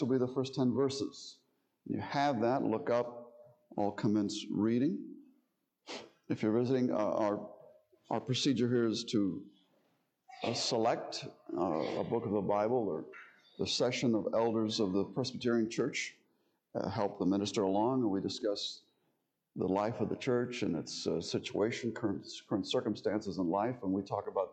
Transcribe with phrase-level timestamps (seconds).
[0.00, 1.38] will be the first 10 verses.
[1.86, 3.32] You have that, look up,
[3.78, 4.98] I'll commence reading.
[6.28, 7.40] If you're visiting, uh, our,
[8.10, 9.42] our procedure here is to
[10.44, 11.26] uh, select
[11.56, 13.04] uh, a book of the Bible or
[13.58, 16.14] the session of elders of the Presbyterian Church,
[16.74, 18.82] uh, help the minister along, and we discuss
[19.56, 23.92] the life of the church and its uh, situation, current, current circumstances in life, and
[23.92, 24.52] we talk about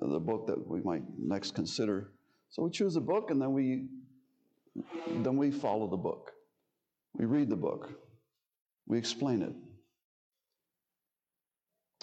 [0.00, 2.10] the book that we might next consider.
[2.50, 3.86] So we choose a book, and then we
[5.08, 6.32] then we follow the book.
[7.14, 7.90] We read the book.
[8.86, 9.54] We explain it.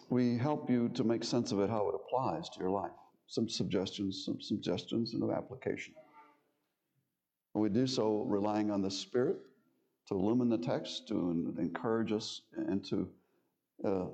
[0.10, 2.92] We help you to make sense of it, how it applies to your life.
[3.28, 5.96] Some suggestions, some suggestions, and of application.
[7.56, 9.38] We do so relying on the Spirit
[10.08, 13.10] to illumine the text, to encourage us, and to
[13.84, 14.06] uh,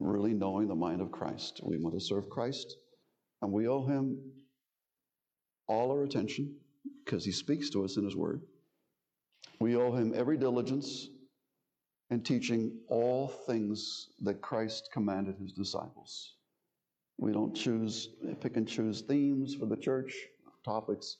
[0.00, 1.60] really knowing the mind of Christ.
[1.62, 2.76] We want to serve Christ,
[3.42, 4.18] and we owe Him
[5.68, 6.56] all our attention
[7.04, 8.42] because He speaks to us in His Word.
[9.60, 11.08] We owe Him every diligence
[12.10, 16.34] in teaching all things that Christ commanded His disciples.
[17.18, 20.14] We don't choose, pick and choose themes for the church,
[20.64, 21.18] topics.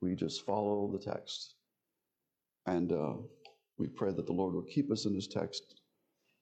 [0.00, 1.54] We just follow the text.
[2.66, 3.14] And uh,
[3.78, 5.80] we pray that the Lord will keep us in His text,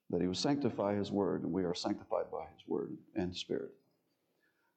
[0.09, 3.71] that He will sanctify His word, and we are sanctified by His word and Spirit.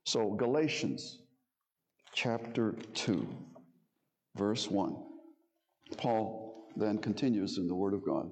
[0.06, 1.20] So, Galatians
[2.14, 3.26] chapter 2,
[4.36, 4.96] verse 1.
[5.98, 8.32] Paul then continues in the Word of God.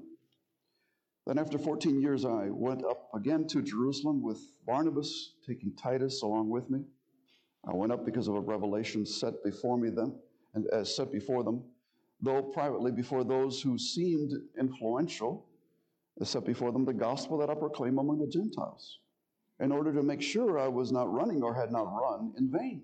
[1.27, 6.49] Then, after 14 years, I went up again to Jerusalem with Barnabas, taking Titus along
[6.49, 6.83] with me.
[7.63, 10.15] I went up because of a revelation set before me them,
[10.55, 11.63] and as uh, set before them
[12.21, 15.47] though privately before those who seemed influential,
[16.23, 18.99] set before them the gospel that I proclaim among the Gentiles,
[19.59, 22.83] in order to make sure I was not running or had not run in vain.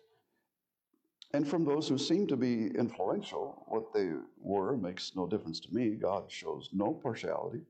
[1.33, 4.11] And from those who seem to be influential, what they
[4.41, 5.91] were makes no difference to me.
[5.91, 7.61] God shows no partiality.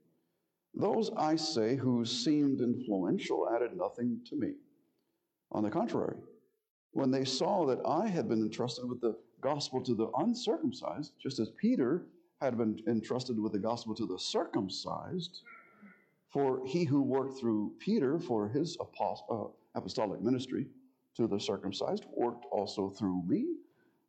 [0.73, 4.53] Those, I say, who seemed influential added nothing to me.
[5.51, 6.17] On the contrary,
[6.93, 11.39] when they saw that I had been entrusted with the gospel to the uncircumcised, just
[11.39, 12.05] as Peter
[12.41, 15.41] had been entrusted with the gospel to the circumcised.
[16.29, 19.43] For he who worked through Peter for his uh,
[19.75, 20.67] apostolic ministry
[21.15, 23.55] to the circumcised worked also through me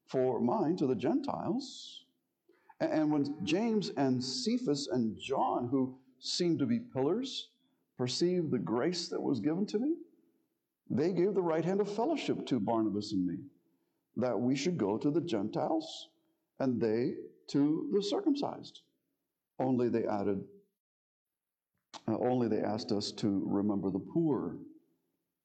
[0.06, 2.04] for mine to the Gentiles.
[2.80, 7.48] And when James and Cephas and John, who seemed to be pillars,
[7.96, 9.94] perceived the grace that was given to me,
[10.90, 13.38] they gave the right hand of fellowship to Barnabas and me
[14.16, 16.08] that we should go to the Gentiles
[16.60, 17.14] and they
[17.48, 18.82] to the circumcised.
[19.58, 20.42] Only they added,
[22.08, 24.56] uh, only they asked us to remember the poor,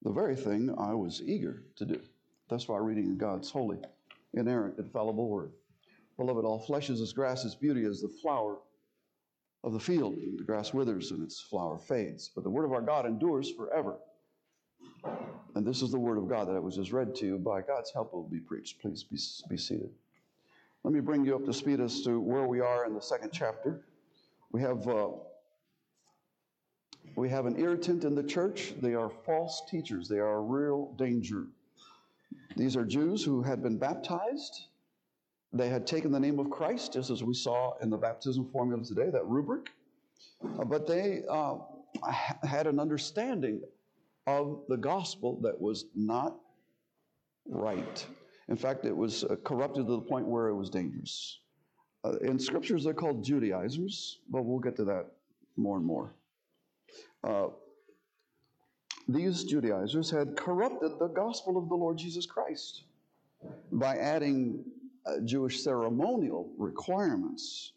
[0.08, 2.00] the very thing I was eager to do.
[2.50, 3.78] That's why reading God's holy,
[4.34, 5.52] inerrant, infallible word.
[6.16, 8.56] Beloved, all flesh is as grass, its beauty as the flower
[9.66, 10.16] of the field.
[10.38, 13.98] The grass withers and its flower fades, but the word of our God endures forever.
[15.56, 17.38] And this is the word of God that I was just read to you.
[17.38, 18.80] By God's help, will be preached.
[18.80, 19.18] Please be,
[19.50, 19.90] be seated.
[20.86, 23.32] Let me bring you up to speed as to where we are in the second
[23.34, 23.82] chapter.
[24.54, 25.10] We have uh,
[27.16, 28.74] we have an irritant in the church.
[28.82, 30.08] They are false teachers.
[30.08, 31.48] They are a real danger.
[32.56, 34.68] These are Jews who had been baptized.
[35.54, 38.84] They had taken the name of Christ, just as we saw in the baptism formula
[38.84, 39.70] today, that rubric.
[40.44, 41.58] Uh, but they uh,
[42.44, 43.62] had an understanding
[44.26, 46.36] of the gospel that was not
[47.48, 48.06] right.
[48.50, 51.40] In fact, it was uh, corrupted to the point where it was dangerous.
[52.04, 55.08] Uh, in scriptures, they're called Judaizers, but we'll get to that
[55.56, 56.14] more and more.
[57.24, 57.48] Uh,
[59.08, 62.84] these Judaizers had corrupted the gospel of the Lord Jesus Christ
[63.72, 64.66] by adding
[65.06, 67.74] uh, Jewish ceremonial requirements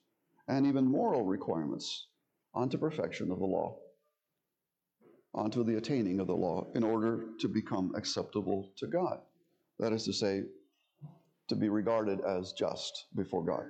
[0.48, 2.06] and even moral requirements
[2.54, 3.76] onto perfection of the law
[5.34, 9.20] onto the attaining of the law in order to become acceptable to God.
[9.78, 10.42] That is to say,
[11.48, 13.64] to be regarded as just before God.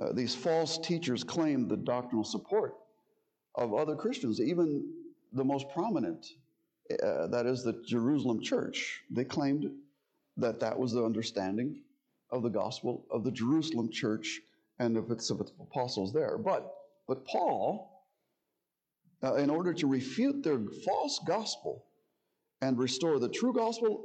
[0.00, 2.74] Uh, these false teachers claimed the doctrinal support
[3.56, 4.84] of other Christians, even
[5.32, 6.26] the most prominent,
[7.02, 9.02] uh, that is the Jerusalem church.
[9.10, 9.70] They claimed
[10.36, 11.82] that that was the understanding
[12.30, 14.40] of the gospel of the Jerusalem church
[14.78, 16.36] and of its, of its apostles there.
[16.36, 16.70] But,
[17.08, 18.04] but Paul,
[19.22, 21.84] uh, in order to refute their false gospel
[22.60, 24.04] and restore the true gospel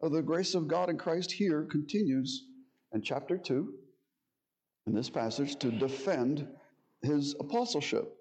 [0.00, 2.46] of the grace of God in Christ, here continues
[2.92, 3.72] in chapter 2,
[4.86, 6.46] in this passage, to defend
[7.02, 8.16] his apostleship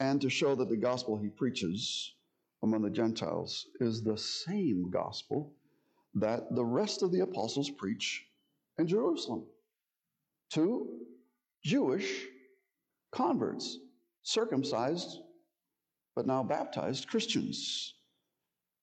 [0.00, 2.14] and to show that the gospel he preaches
[2.62, 5.52] among the Gentiles is the same gospel
[6.14, 8.24] that the rest of the apostles preach
[8.78, 9.44] in Jerusalem
[10.50, 10.88] to
[11.62, 12.26] Jewish
[13.12, 13.78] converts,
[14.22, 15.18] circumcised
[16.14, 17.94] but now baptized Christians.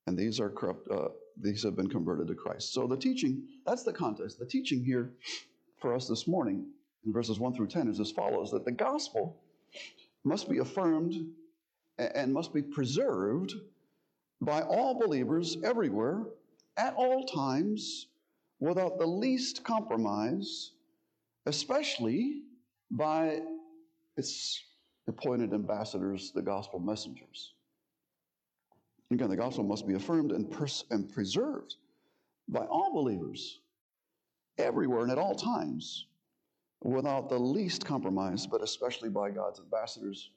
[0.08, 1.10] And these are corrupt, uh,
[1.40, 2.74] these have been converted to Christ.
[2.74, 4.40] So the teaching, that's the context.
[4.40, 5.12] The teaching here
[5.80, 6.66] for us this morning
[7.06, 9.42] in verses 1 through 10 is as follows that the gospel
[10.24, 11.16] must be affirmed
[11.98, 13.54] and must be preserved
[14.42, 16.24] by all believers everywhere
[16.78, 18.08] at all times
[18.60, 20.72] without the least compromise,
[21.46, 22.44] especially
[22.92, 23.42] by
[24.18, 24.64] its
[25.08, 27.54] appointed ambassadors, the gospel messengers.
[29.12, 31.76] Again, the gospel must be affirmed and, pers- and preserved
[32.48, 33.60] by all believers
[34.58, 36.06] everywhere and at all times
[36.84, 40.32] without the least compromise, but especially by God's ambassadors,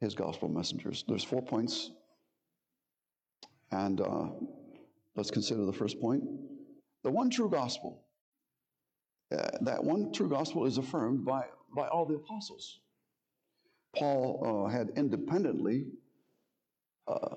[0.00, 1.04] his gospel messengers.
[1.06, 1.90] There's four points.
[3.70, 4.26] And uh,
[5.16, 6.22] let's consider the first point
[7.04, 8.04] the one true gospel.
[9.32, 11.44] Uh, that one true gospel is affirmed by,
[11.74, 12.80] by all the apostles.
[13.96, 15.86] Paul uh, had independently,
[17.08, 17.36] uh,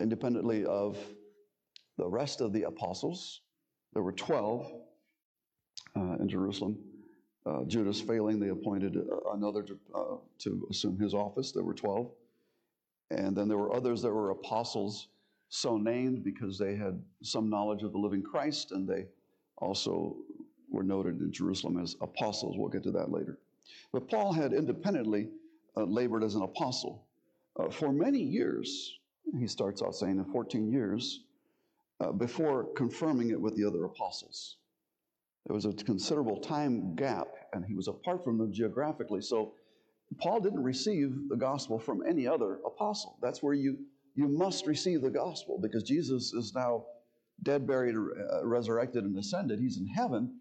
[0.00, 0.96] independently of
[1.98, 3.40] the rest of the apostles,
[3.92, 4.72] there were 12
[5.96, 6.78] uh, in Jerusalem.
[7.44, 11.50] Uh, Judas failing, they appointed uh, another to, uh, to assume his office.
[11.50, 12.08] There were 12.
[13.10, 15.08] And then there were others that were apostles,
[15.48, 19.06] so named because they had some knowledge of the living Christ, and they
[19.58, 20.16] also
[20.70, 22.56] were noted in Jerusalem as apostles.
[22.56, 23.38] We'll get to that later.
[23.92, 25.28] But Paul had independently
[25.76, 27.06] uh, labored as an apostle.
[27.58, 28.98] Uh, for many years,
[29.38, 31.24] he starts out saying, in 14 years,
[32.18, 34.56] before confirming it with the other apostles.
[35.46, 39.20] There was a considerable time gap, and he was apart from them geographically.
[39.20, 39.54] So
[40.20, 43.18] Paul didn't receive the gospel from any other apostle.
[43.20, 43.78] That's where you,
[44.14, 46.84] you must receive the gospel because Jesus is now
[47.42, 49.58] dead, buried, uh, resurrected, and ascended.
[49.58, 50.38] He's in heaven.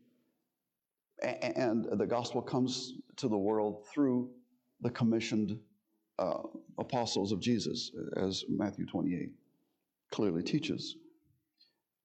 [1.24, 4.31] And the gospel comes to the world through
[4.81, 5.59] the commissioned
[6.18, 6.42] uh,
[6.80, 9.30] apostles of Jesus, as Matthew 28
[10.12, 10.95] clearly teaches.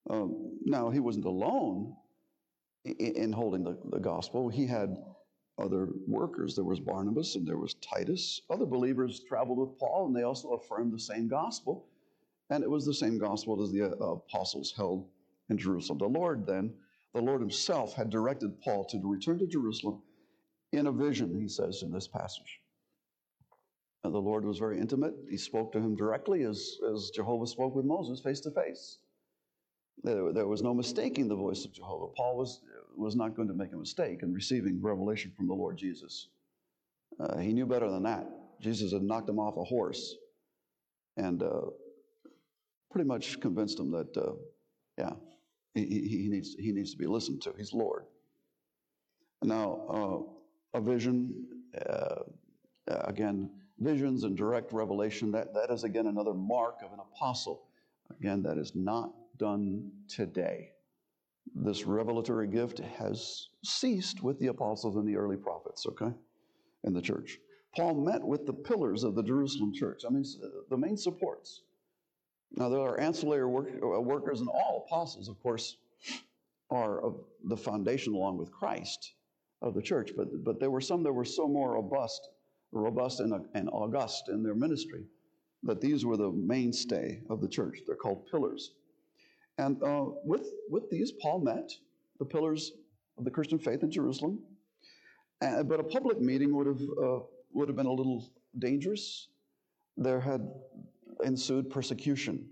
[0.09, 1.95] Um, now, he wasn't alone
[2.99, 4.49] in, in holding the, the gospel.
[4.49, 4.97] He had
[5.59, 6.55] other workers.
[6.55, 8.41] There was Barnabas and there was Titus.
[8.51, 11.87] Other believers traveled with Paul, and they also affirmed the same gospel.
[12.51, 15.09] And it was the same gospel as the uh, apostles held
[15.51, 15.99] in Jerusalem.
[15.99, 16.73] The Lord then,
[17.15, 20.03] the Lord Himself had directed Paul to return to Jerusalem
[20.73, 22.61] in a vision, he says in this passage.
[24.05, 25.15] And the Lord was very intimate.
[25.29, 28.99] He spoke to him directly as, as Jehovah spoke with Moses face to face.
[30.05, 32.13] There, there was no mistaking the voice of Jehovah.
[32.17, 32.61] Paul was,
[32.97, 36.29] was not going to make a mistake in receiving revelation from the Lord Jesus.
[37.19, 38.27] Uh, he knew better than that.
[38.61, 40.17] Jesus had knocked him off a horse
[41.17, 41.61] and uh,
[42.91, 44.33] pretty much convinced him that, uh,
[44.99, 45.13] yeah,
[45.75, 47.55] he, he, needs, he needs to be listened to.
[47.57, 48.05] He's Lord.
[49.43, 50.27] Now,
[50.75, 51.47] uh, a vision,
[51.89, 52.23] uh,
[52.89, 57.65] again, visions and direct revelation, that, that is again another mark of an apostle.
[58.19, 60.71] Again, that is not done today.
[61.55, 66.13] This revelatory gift has ceased with the apostles and the early prophets, okay,
[66.85, 67.39] in the church.
[67.75, 70.25] Paul met with the pillars of the Jerusalem church, I mean,
[70.71, 71.63] the main supports.
[72.53, 75.77] Now, there are ancillary work, uh, workers, and all apostles, of course,
[76.71, 79.15] are of the foundation along with Christ
[79.63, 82.29] of the church, but, but there were some that were so more robust,
[82.73, 85.05] robust and, and august in their ministry
[85.63, 87.81] that these were the mainstay of the church.
[87.87, 88.73] They're called pillars.
[89.59, 91.71] And uh, with, with these, Paul met
[92.19, 92.73] the pillars
[93.19, 94.41] of the Christian faith in Jerusalem.
[95.41, 97.19] But a public meeting would have, uh,
[97.53, 99.29] would have been a little dangerous.
[99.97, 100.47] There had
[101.25, 102.47] ensued persecution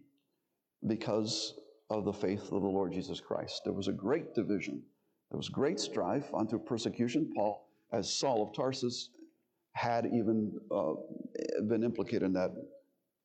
[0.86, 1.54] because
[1.90, 3.62] of the faith of the Lord Jesus Christ.
[3.64, 4.82] There was a great division.
[5.30, 7.30] There was great strife unto persecution.
[7.34, 9.10] Paul, as Saul of Tarsus,
[9.72, 10.94] had even uh,
[11.68, 12.50] been implicated in that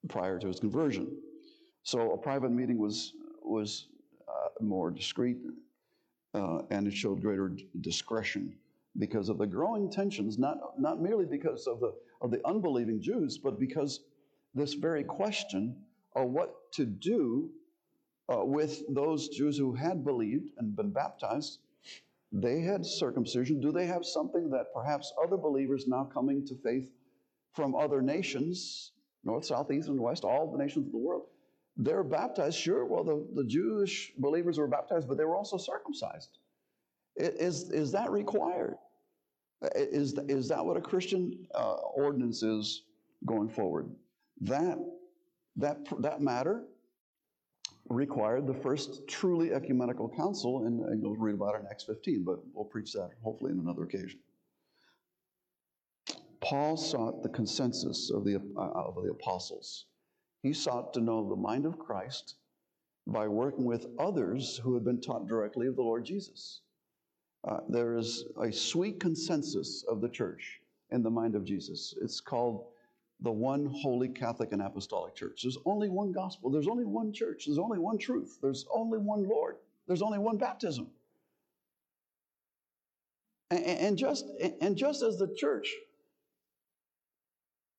[0.07, 1.07] prior to his conversion.
[1.83, 3.87] So a private meeting was was
[4.27, 5.37] uh, more discreet,
[6.33, 8.55] uh, and it showed greater discretion
[8.97, 13.37] because of the growing tensions, not, not merely because of the, of the unbelieving Jews,
[13.37, 14.01] but because
[14.55, 15.75] this very question
[16.15, 17.49] of what to do
[18.33, 21.59] uh, with those Jews who had believed and been baptized
[22.31, 23.59] They had circumcision.
[23.61, 26.91] Do they have something that perhaps other believers now coming to faith
[27.53, 28.91] from other nations,
[29.23, 31.27] north, south, east, and west, all the nations of the world,
[31.79, 32.57] they're baptized?
[32.57, 36.37] Sure, well, the, the Jewish believers were baptized, but they were also circumcised.
[37.15, 38.75] Is, is that required?
[39.75, 42.83] Is, is that what a Christian uh, ordinance is
[43.25, 43.89] going forward?
[44.41, 44.77] That,
[45.55, 46.63] that, that matter
[47.89, 52.23] required the first truly ecumenical council, and, and you'll read about it in Acts 15,
[52.23, 54.19] but we'll preach that hopefully in another occasion.
[56.41, 59.85] Paul sought the consensus of the, uh, of the apostles.
[60.41, 62.35] He sought to know the mind of Christ
[63.07, 66.61] by working with others who had been taught directly of the Lord Jesus.
[67.47, 71.93] Uh, there is a sweet consensus of the church in the mind of Jesus.
[72.01, 72.65] It's called
[73.21, 75.41] the one holy Catholic and Apostolic Church.
[75.43, 76.49] There's only one gospel.
[76.49, 77.45] There's only one church.
[77.45, 78.39] There's only one truth.
[78.41, 79.57] There's only one Lord.
[79.87, 80.87] There's only one baptism.
[83.51, 84.25] And, and just,
[84.61, 85.73] and just as the church,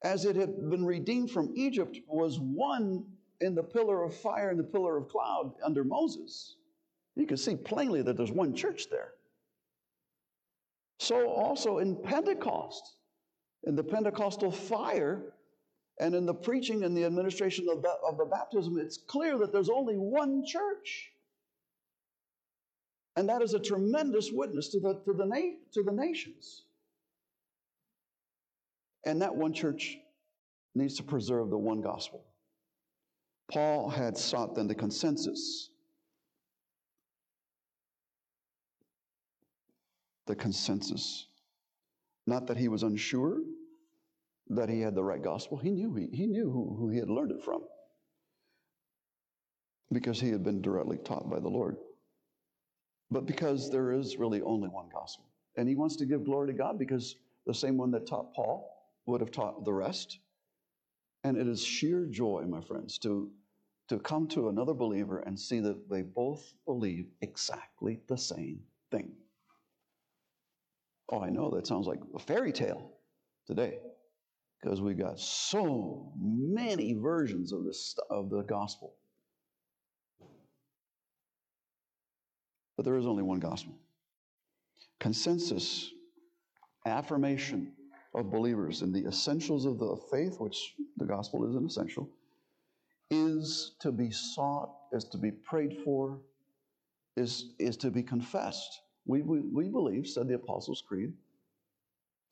[0.02, 3.04] as it had been redeemed from Egypt, was one
[3.40, 6.56] in the pillar of fire and the pillar of cloud under Moses,
[7.16, 9.12] you can see plainly that there's one church there.
[10.98, 12.96] So also in Pentecost,
[13.64, 15.34] in the Pentecostal fire
[15.98, 19.70] and in the preaching and the administration of, of the baptism, it's clear that there's
[19.70, 21.10] only one church.
[23.16, 26.62] And that is a tremendous witness to the, to the, na- to the nations.
[29.04, 29.98] And that one church
[30.74, 32.24] needs to preserve the one gospel.
[33.50, 35.70] Paul had sought then the consensus.
[40.26, 41.26] The consensus.
[42.26, 43.40] Not that he was unsure
[44.50, 45.56] that he had the right gospel.
[45.56, 47.62] He knew he, he knew who, who he had learned it from
[49.92, 51.76] because he had been directly taught by the Lord.
[53.10, 55.24] But because there is really only one gospel.
[55.56, 57.16] And he wants to give glory to God because
[57.46, 58.79] the same one that taught Paul
[59.10, 60.18] would have taught the rest.
[61.24, 63.30] And it is sheer joy, my friends, to,
[63.88, 69.12] to come to another believer and see that they both believe exactly the same thing.
[71.10, 72.92] Oh, I know that sounds like a fairy tale
[73.46, 73.78] today
[74.62, 78.94] because we got so many versions of this of the gospel.
[82.76, 83.74] But there is only one gospel.
[85.00, 85.90] Consensus,
[86.86, 87.72] affirmation
[88.14, 92.08] of believers in the essentials of the faith, which the gospel is an essential,
[93.10, 96.20] is to be sought, is to be prayed for,
[97.16, 98.80] is, is to be confessed.
[99.06, 101.12] We, we, we believe, said the Apostles' Creed,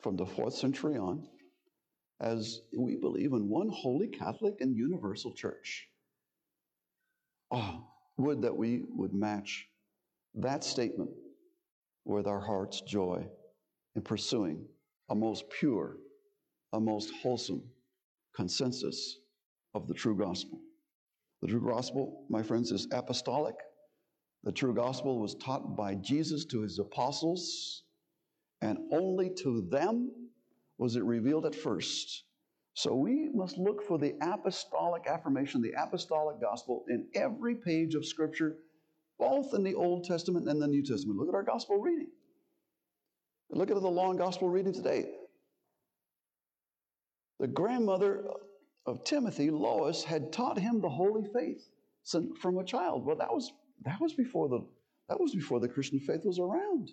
[0.01, 1.27] from the fourth century on,
[2.21, 5.89] as we believe in one holy Catholic and universal church.
[7.51, 9.69] Oh, would that we would match
[10.35, 11.11] that statement
[12.05, 13.25] with our heart's joy
[13.95, 14.67] in pursuing
[15.11, 15.97] a most pure,
[16.73, 17.63] a most wholesome
[18.35, 19.19] consensus
[19.75, 20.61] of the true gospel.
[21.43, 23.55] The true gospel, my friends, is apostolic.
[24.45, 27.85] The true gospel was taught by Jesus to his apostles,
[28.61, 30.11] and only to them
[30.79, 32.25] was it revealed at first.
[32.75, 38.07] So we must look for the apostolic affirmation, the apostolic gospel in every page of
[38.07, 38.57] Scripture,
[39.19, 41.19] both in the Old Testament and the New Testament.
[41.19, 42.11] Look at our gospel reading.
[43.51, 45.07] Look at the long gospel reading today.
[47.41, 48.25] The grandmother
[48.87, 51.69] of Timothy, Lois, had taught him the holy faith
[52.41, 53.07] from a child.
[53.07, 53.53] Well, that was
[53.85, 54.67] that was before the
[55.09, 56.93] that was before the Christian faith was around.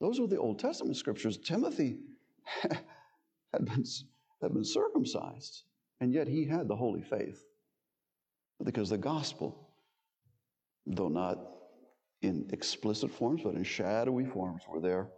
[0.00, 1.38] Those were the Old Testament scriptures.
[1.38, 1.98] Timothy
[2.62, 3.84] had been,
[4.40, 5.64] had been circumcised,
[6.00, 7.44] and yet he had the holy faith.
[8.64, 9.68] Because the gospel,
[10.86, 11.38] though not
[12.22, 15.08] in explicit forms, but in shadowy forms, were there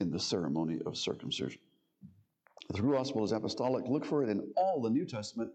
[0.00, 1.60] in the ceremony of circumcision.
[2.70, 3.86] The gospel is apostolic.
[3.86, 5.50] Look for it in all the New Testament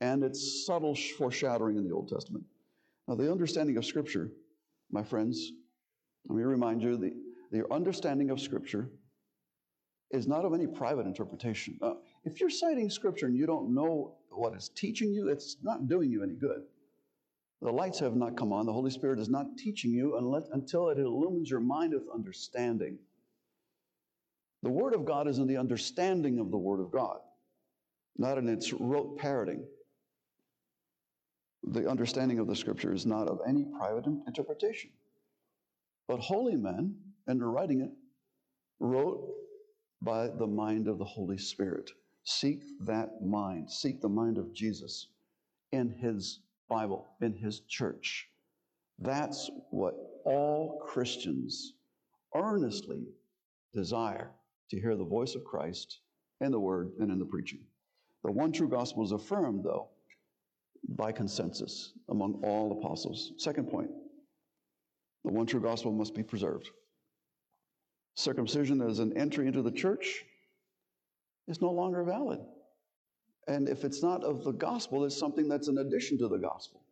[0.00, 2.44] and its subtle foreshadowing in the Old Testament.
[3.08, 4.30] Now, the understanding of Scripture,
[4.90, 5.52] my friends,
[6.28, 7.14] let me remind you the,
[7.50, 8.88] the understanding of Scripture
[10.10, 11.78] is not of any private interpretation.
[11.82, 15.88] Uh, if you're citing Scripture and you don't know what it's teaching you, it's not
[15.88, 16.62] doing you any good.
[17.60, 18.66] The lights have not come on.
[18.66, 22.98] The Holy Spirit is not teaching you unless, until it illumines your mind with understanding.
[24.64, 27.18] The Word of God is in the understanding of the Word of God,
[28.16, 29.62] not in its rote parroting.
[31.64, 34.88] The understanding of the Scripture is not of any private interpretation.
[36.08, 36.96] But holy men,
[37.28, 37.90] in writing it,
[38.80, 39.34] wrote
[40.00, 41.90] by the mind of the Holy Spirit.
[42.22, 43.70] Seek that mind.
[43.70, 45.08] Seek the mind of Jesus
[45.72, 46.40] in His
[46.70, 48.30] Bible, in His church.
[48.98, 49.94] That's what
[50.24, 51.74] all Christians
[52.34, 53.04] earnestly
[53.74, 54.30] desire
[54.70, 56.00] to hear the voice of Christ
[56.40, 57.60] in the word and in the preaching.
[58.24, 59.88] The one true gospel is affirmed, though,
[60.88, 63.32] by consensus among all apostles.
[63.38, 63.90] Second point
[65.24, 66.68] the one true gospel must be preserved.
[68.14, 70.22] Circumcision as an entry into the church
[71.48, 72.40] is no longer valid.
[73.48, 76.82] And if it's not of the gospel, it's something that's an addition to the gospel.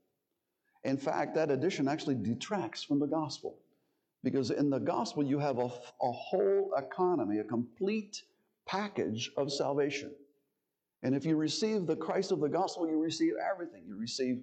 [0.84, 3.58] In fact, that addition actually detracts from the gospel.
[4.22, 8.22] Because in the gospel, you have a, a whole economy, a complete
[8.66, 10.12] package of salvation.
[11.02, 13.82] And if you receive the Christ of the gospel, you receive everything.
[13.86, 14.42] You receive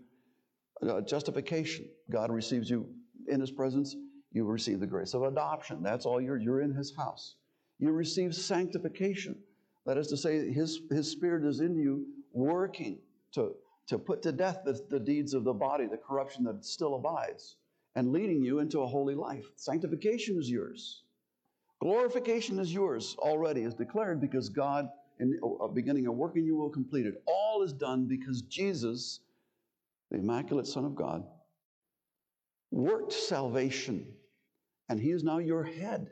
[0.87, 1.87] uh, justification.
[2.11, 2.89] God receives you
[3.27, 3.95] in his presence.
[4.31, 5.81] You receive the grace of adoption.
[5.81, 7.35] That's all you're, you're in his house.
[7.79, 9.37] You receive sanctification.
[9.85, 12.99] That is to say, his, his spirit is in you working
[13.33, 13.55] to,
[13.87, 17.55] to put to death the, the deeds of the body, the corruption that still abides,
[17.95, 19.45] and leading you into a holy life.
[19.55, 21.03] Sanctification is yours.
[21.81, 26.55] Glorification is yours already, is declared because God, in uh, beginning a work in you,
[26.55, 27.21] will complete it.
[27.25, 29.21] All is done because Jesus,
[30.11, 31.23] the Immaculate Son of God,
[32.71, 34.07] worked salvation,
[34.89, 36.11] and He is now your head.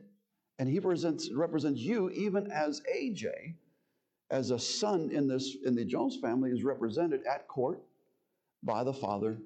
[0.60, 3.56] And He presents, represents you even as AJ,
[4.32, 7.82] as a son in, this, in the Jones family, is represented at court
[8.64, 9.38] by the father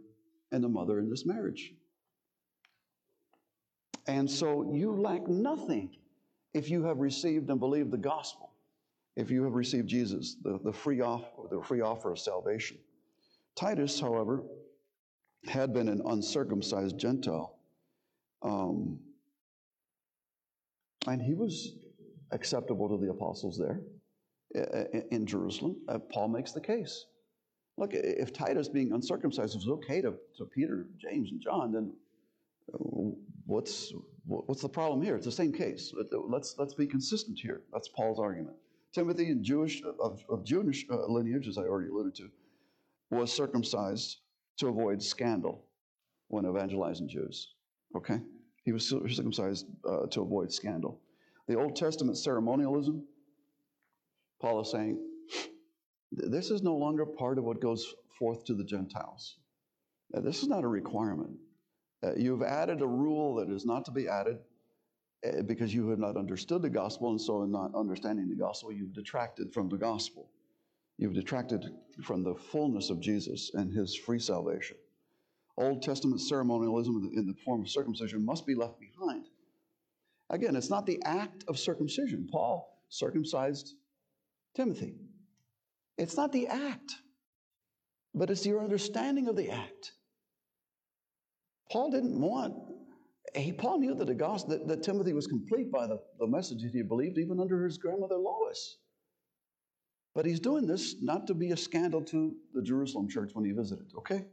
[0.51, 1.73] and the mother in this marriage.
[4.07, 5.95] And so you lack nothing
[6.53, 8.51] if you have received and believed the gospel,
[9.15, 12.77] if you have received Jesus, the, the, free, off, the free offer of salvation.
[13.55, 14.43] Titus, however,
[15.45, 17.57] had been an uncircumcised Gentile.
[18.43, 18.99] Um,
[21.07, 21.75] and he was
[22.31, 23.81] acceptable to the apostles there
[25.11, 25.77] in Jerusalem.
[25.87, 27.05] Uh, Paul makes the case.
[27.77, 31.93] Look, if Titus being uncircumcised was okay to, to Peter, James, and John, then
[32.73, 33.11] uh,
[33.51, 33.93] what's,
[34.25, 35.15] what's the problem here?
[35.15, 35.93] It's the same case.
[36.11, 37.61] Let's, let's be consistent here.
[37.71, 38.55] That's Paul's argument.
[38.93, 42.29] Timothy, Jewish, of, of Jewish uh, lineage, as I already alluded to,
[43.09, 44.17] was circumcised
[44.57, 45.65] to avoid scandal
[46.29, 47.53] when evangelizing Jews.
[47.95, 48.19] Okay?
[48.63, 51.01] He was circumcised uh, to avoid scandal.
[51.47, 53.03] The Old Testament ceremonialism,
[54.39, 54.99] Paul is saying,
[56.11, 59.37] this is no longer part of what goes forth to the Gentiles.
[60.13, 61.31] Uh, this is not a requirement.
[62.03, 64.39] Uh, you've added a rule that is not to be added
[65.25, 68.71] uh, because you have not understood the gospel, and so in not understanding the gospel,
[68.71, 70.29] you've detracted from the gospel.
[70.97, 71.65] You've detracted
[72.03, 74.77] from the fullness of Jesus and his free salvation.
[75.57, 79.25] Old Testament ceremonialism in the form of circumcision must be left behind.
[80.29, 82.27] Again, it's not the act of circumcision.
[82.31, 83.75] Paul circumcised
[84.55, 84.95] Timothy.
[85.97, 86.93] It's not the act,
[88.15, 89.91] but it's your understanding of the act.
[91.71, 92.53] Paul didn't want,
[93.33, 96.63] he, Paul knew that, the gospel, that, that Timothy was complete by the, the message
[96.63, 98.77] that he believed even under his grandmother Lois.
[100.13, 103.51] But he's doing this not to be a scandal to the Jerusalem church when he
[103.51, 104.25] visited, okay?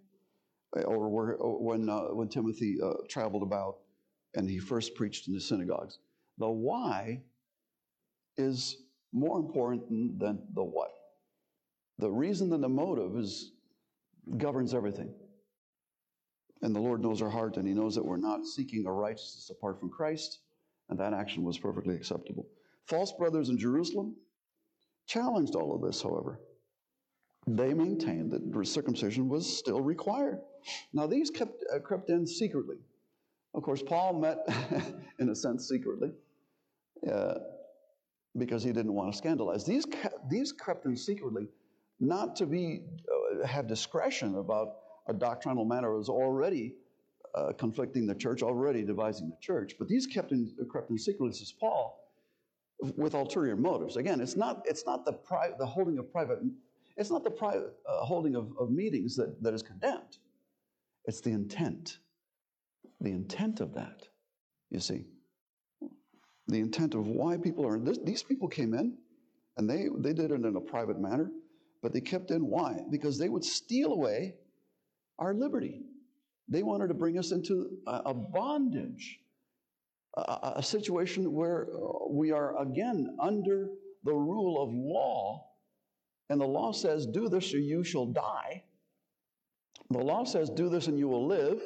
[0.72, 3.76] Or, where, or when, uh, when Timothy uh, traveled about
[4.34, 5.98] and he first preached in the synagogues.
[6.38, 7.22] The why
[8.36, 8.78] is
[9.12, 10.90] more important than the what.
[11.98, 13.52] The reason and the motive is
[14.36, 15.14] governs everything.
[16.62, 19.50] And the Lord knows our heart, and He knows that we're not seeking a righteousness
[19.50, 20.40] apart from Christ,
[20.88, 22.46] and that action was perfectly acceptable.
[22.86, 24.16] False brothers in Jerusalem
[25.06, 26.40] challenged all of this, however.
[27.46, 30.40] They maintained that circumcision was still required.
[30.92, 32.76] Now, these kept, uh, crept in secretly.
[33.54, 34.38] Of course, Paul met,
[35.18, 36.10] in a sense, secretly
[37.10, 37.34] uh,
[38.36, 39.64] because he didn't want to scandalize.
[39.64, 39.86] These,
[40.30, 41.48] these crept in secretly,
[42.00, 42.82] not to be
[43.42, 44.74] uh, have discretion about
[45.08, 46.74] a doctrinal matter was already
[47.34, 49.74] uh, conflicting the church, already devising the church.
[49.78, 51.98] But these kept in, crept in secretly, says Paul,
[52.96, 53.96] with ulterior motives.
[53.96, 56.38] Again, it's not, it's not the, pri- the holding of private,
[56.96, 60.18] it's not the private uh, holding of, of meetings that, that is condemned.
[61.04, 61.98] It's the intent.
[63.00, 64.08] The intent of that,
[64.70, 65.06] you see.
[66.48, 68.96] The intent of why people are, this, these people came in
[69.56, 71.30] and they, they did it in a private manner,
[71.82, 72.78] but they kept in why?
[72.90, 74.34] Because they would steal away
[75.18, 75.82] our liberty.
[76.48, 79.20] They wanted to bring us into a, bondage
[80.16, 83.68] a, a situation where uh, we are again under
[84.04, 85.44] the rule of law,
[86.30, 88.62] and the law says, Do this or you shall die.
[89.90, 91.60] The law says, Do this and you will live.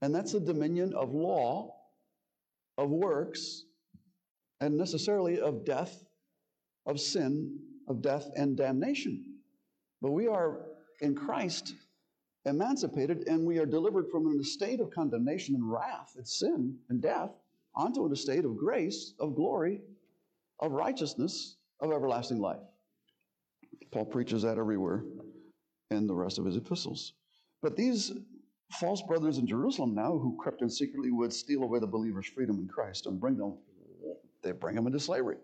[0.00, 1.74] And that's the dominion of law,
[2.76, 3.64] of works,
[4.60, 6.04] and necessarily of death,
[6.86, 9.24] of sin, of death and damnation.
[10.00, 10.60] But we are
[11.00, 11.74] in Christ
[12.44, 17.02] emancipated and we are delivered from an estate of condemnation and wrath, it's sin and
[17.02, 17.30] death,
[17.74, 19.80] onto an estate of grace, of glory,
[20.60, 22.60] of righteousness, of everlasting life.
[23.92, 25.04] Paul preaches that everywhere
[25.90, 27.14] in the rest of his epistles.
[27.62, 28.12] But these
[28.72, 32.58] false brothers in Jerusalem now who crept in secretly would steal away the believers' freedom
[32.58, 33.56] in Christ and bring them,
[34.42, 35.36] they bring them into slavery.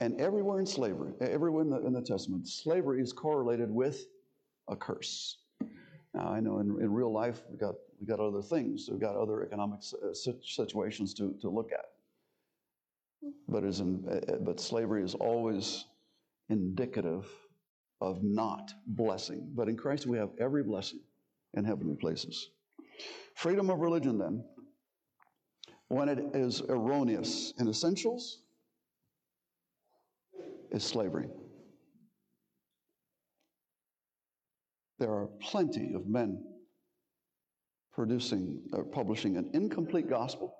[0.00, 4.06] And everywhere in slavery, everywhere in the, in the Testament, slavery is correlated with
[4.68, 5.38] a curse.
[6.14, 8.88] Now, I know in, in real life, we got, we got other things.
[8.90, 11.86] We've got other economic uh, situations to, to look at.
[13.48, 15.86] But, is in, uh, uh, but slavery is always
[16.48, 17.26] indicative
[18.00, 19.48] of not blessing.
[19.54, 21.00] But in Christ, we have every blessing
[21.54, 22.50] in heavenly places.
[23.34, 24.44] Freedom of religion, then,
[25.88, 28.40] when it is erroneous in essentials,
[30.76, 31.26] is slavery.
[34.98, 36.44] There are plenty of men
[37.92, 40.54] producing or publishing an incomplete gospel,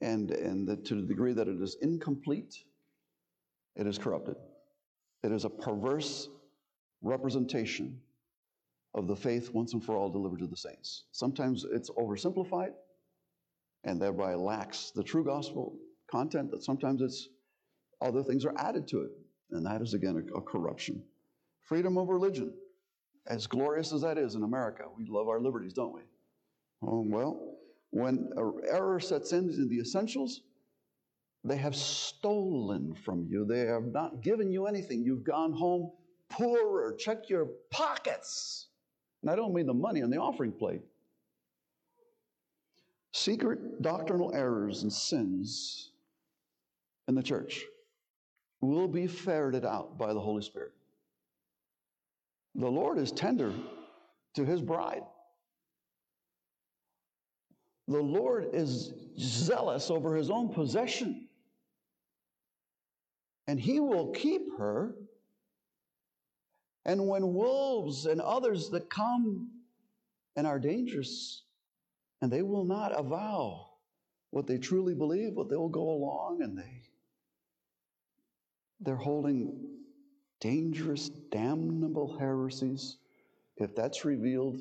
[0.00, 2.54] and, and the, to the degree that it is incomplete,
[3.76, 4.34] it is corrupted.
[5.22, 6.28] It is a perverse
[7.02, 8.00] representation
[8.94, 11.04] of the faith once and for all delivered to the saints.
[11.12, 12.72] Sometimes it's oversimplified
[13.84, 15.78] and thereby lacks the true gospel
[16.10, 17.28] content, but sometimes it's
[18.02, 19.10] other things are added to it.
[19.50, 21.02] And that is, again, a, a corruption.
[21.60, 22.52] Freedom of religion,
[23.26, 26.00] as glorious as that is in America, we love our liberties, don't we?
[26.82, 27.56] Oh, well,
[27.90, 28.30] when
[28.68, 30.40] error sets in in the essentials,
[31.44, 33.44] they have stolen from you.
[33.44, 35.02] They have not given you anything.
[35.02, 35.90] You've gone home
[36.28, 36.94] poorer.
[36.98, 38.68] Check your pockets.
[39.22, 40.82] And I don't mean the money on the offering plate.
[43.12, 45.90] Secret doctrinal errors and sins
[47.08, 47.64] in the church
[48.62, 50.72] will be ferreted out by the Holy Spirit.
[52.54, 53.52] The Lord is tender
[54.34, 55.02] to his bride.
[57.88, 61.28] The Lord is zealous over his own possession.
[63.48, 64.94] And he will keep her.
[66.84, 69.50] And when wolves and others that come
[70.36, 71.42] and are dangerous,
[72.20, 73.70] and they will not avow
[74.30, 76.81] what they truly believe, but they will go along and they
[78.82, 79.52] they're holding
[80.40, 82.98] dangerous, damnable heresies.
[83.56, 84.60] If that's revealed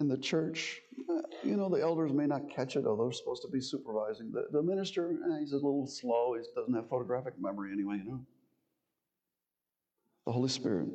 [0.00, 3.42] in the church, eh, you know, the elders may not catch it, although they're supposed
[3.42, 4.32] to be supervising.
[4.32, 6.34] The, the minister, eh, he's a little slow.
[6.34, 8.20] He doesn't have photographic memory anyway, you know.
[10.26, 10.88] The Holy Spirit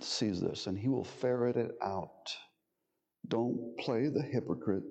[0.00, 2.30] sees this and he will ferret it out.
[3.26, 4.84] Don't play the hypocrite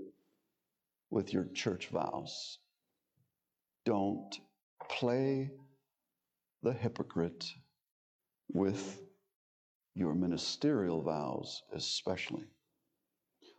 [1.10, 2.60] with your church vows.
[3.86, 4.40] Don't
[4.90, 5.52] play
[6.64, 7.46] the hypocrite
[8.54, 9.02] with
[9.96, 12.46] your ministerial vows, especially.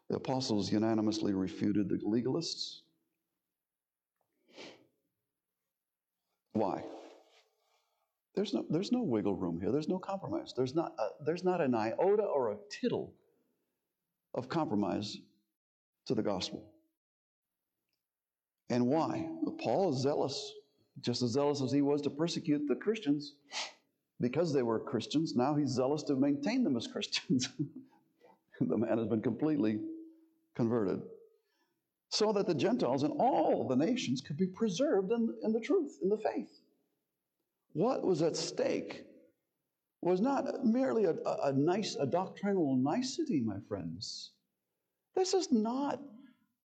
[0.08, 2.80] The apostles unanimously refuted the legalists.
[6.52, 6.82] Why?
[8.34, 9.72] There's no, there's no wiggle room here.
[9.72, 10.54] There's no compromise.
[10.56, 13.12] There's not, a, there's not an iota or a tittle
[14.34, 15.16] of compromise
[16.06, 16.70] to the gospel.
[18.70, 19.28] And why?
[19.62, 20.52] Paul is zealous
[21.00, 23.34] just as zealous as he was to persecute the Christians
[24.20, 27.48] because they were Christians, now he's zealous to maintain them as Christians.
[28.60, 29.78] the man has been completely
[30.56, 31.00] converted.
[32.10, 35.98] So that the Gentiles and all the nations could be preserved in, in the truth,
[36.02, 36.60] in the faith.
[37.74, 39.04] What was at stake
[40.00, 44.32] was not merely a, a, a nice, a doctrinal nicety, my friends.
[45.14, 46.00] This is not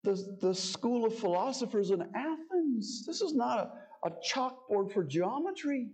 [0.02, 3.04] the, the school of philosophers in Athens.
[3.06, 3.70] This is not a,
[4.04, 5.88] a chalkboard for geometry.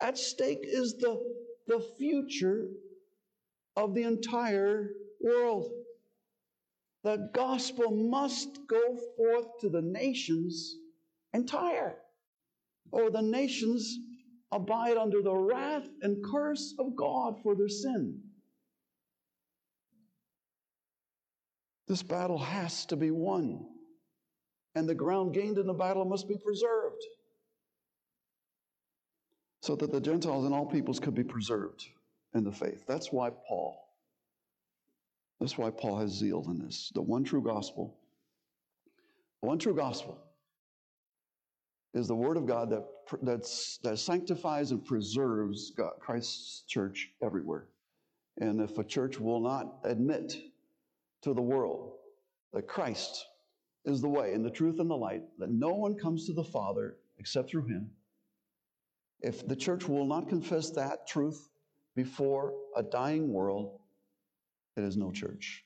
[0.00, 1.22] At stake is the,
[1.66, 2.68] the future
[3.76, 5.70] of the entire world.
[7.04, 10.76] The gospel must go forth to the nations
[11.32, 11.96] entire,
[12.90, 13.98] or the nations
[14.52, 18.20] abide under the wrath and curse of God for their sin.
[21.88, 23.66] This battle has to be won
[24.74, 27.02] and the ground gained in the battle must be preserved
[29.60, 31.86] so that the Gentiles and all peoples could be preserved
[32.34, 32.84] in the faith.
[32.86, 33.76] That's why Paul,
[35.40, 36.90] that's why Paul has zeal in this.
[36.94, 37.96] The one true gospel,
[39.40, 40.18] the one true gospel
[41.94, 42.84] is the word of God that,
[43.22, 47.66] that's, that sanctifies and preserves God, Christ's church everywhere.
[48.38, 50.36] And if a church will not admit
[51.22, 51.92] to the world
[52.52, 53.26] that Christ
[53.84, 56.44] is the way and the truth and the light, that no one comes to the
[56.44, 57.90] Father except through him.
[59.20, 61.48] If the church will not confess that truth
[61.94, 63.78] before a dying world,
[64.76, 65.64] it is no church.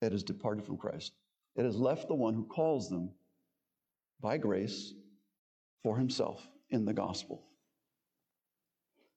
[0.00, 1.12] it has departed from Christ.
[1.56, 3.10] It has left the one who calls them
[4.20, 4.94] by grace
[5.82, 7.42] for himself in the gospel.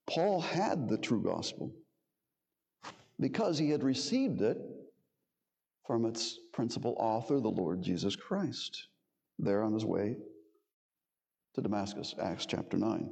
[0.07, 1.73] Paul had the true gospel
[3.19, 4.57] because he had received it
[5.87, 8.87] from its principal author, the Lord Jesus Christ,
[9.39, 10.17] there on his way
[11.55, 13.09] to Damascus, Acts chapter 9.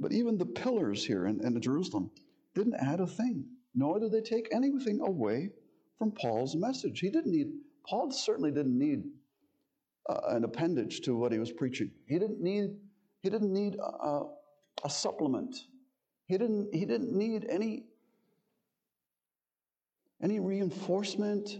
[0.00, 2.10] But even the pillars here in, in Jerusalem
[2.54, 3.44] didn't add a thing,
[3.74, 5.50] nor did they take anything away
[5.98, 7.00] from Paul's message.
[7.00, 7.48] He didn't need,
[7.86, 9.02] Paul certainly didn't need
[10.08, 11.90] uh, an appendage to what he was preaching.
[12.06, 12.70] He didn't need,
[13.20, 14.22] he didn't need a,
[14.82, 15.54] a supplement.
[16.26, 17.84] He didn't, he didn't need any,
[20.22, 21.58] any reinforcement,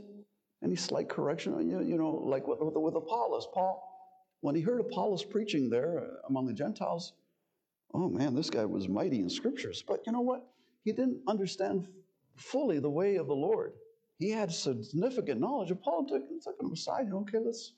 [0.62, 1.68] any slight correction.
[1.68, 3.48] You, you know, like with, with, with Apollos.
[3.52, 3.82] Paul,
[4.40, 7.12] when he heard Apollos preaching there uh, among the Gentiles,
[7.94, 9.82] oh man, this guy was mighty in scriptures.
[9.86, 10.46] But you know what?
[10.84, 11.88] He didn't understand
[12.36, 13.72] fully the way of the Lord.
[14.18, 15.70] He had significant knowledge.
[15.70, 17.06] And Paul took, took him aside.
[17.06, 17.72] You know, okay, let's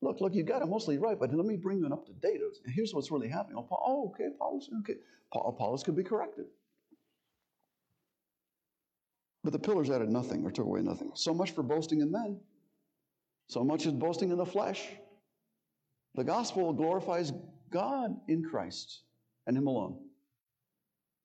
[0.00, 2.12] look, look, you got it mostly right, but let me bring you an up to
[2.12, 2.40] date.
[2.66, 3.56] Here's what's really happening.
[3.58, 4.94] Oh, Paul, oh okay, Apollos, okay.
[5.32, 6.46] Paul, Apollos could be corrected.
[9.44, 11.12] But the pillars added nothing or took away nothing.
[11.14, 12.40] So much for boasting in men.
[13.48, 14.88] So much as boasting in the flesh.
[16.14, 17.32] The gospel glorifies
[17.70, 19.02] God in Christ
[19.46, 19.98] and Him alone.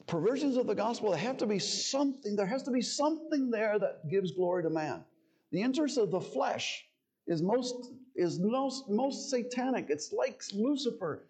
[0.06, 3.80] Perversions of the gospel, there have to be something, there has to be something there
[3.80, 5.04] that gives glory to man.
[5.52, 6.86] The interest of the flesh
[7.28, 9.86] is most is most, most satanic.
[9.90, 11.24] It's like Lucifer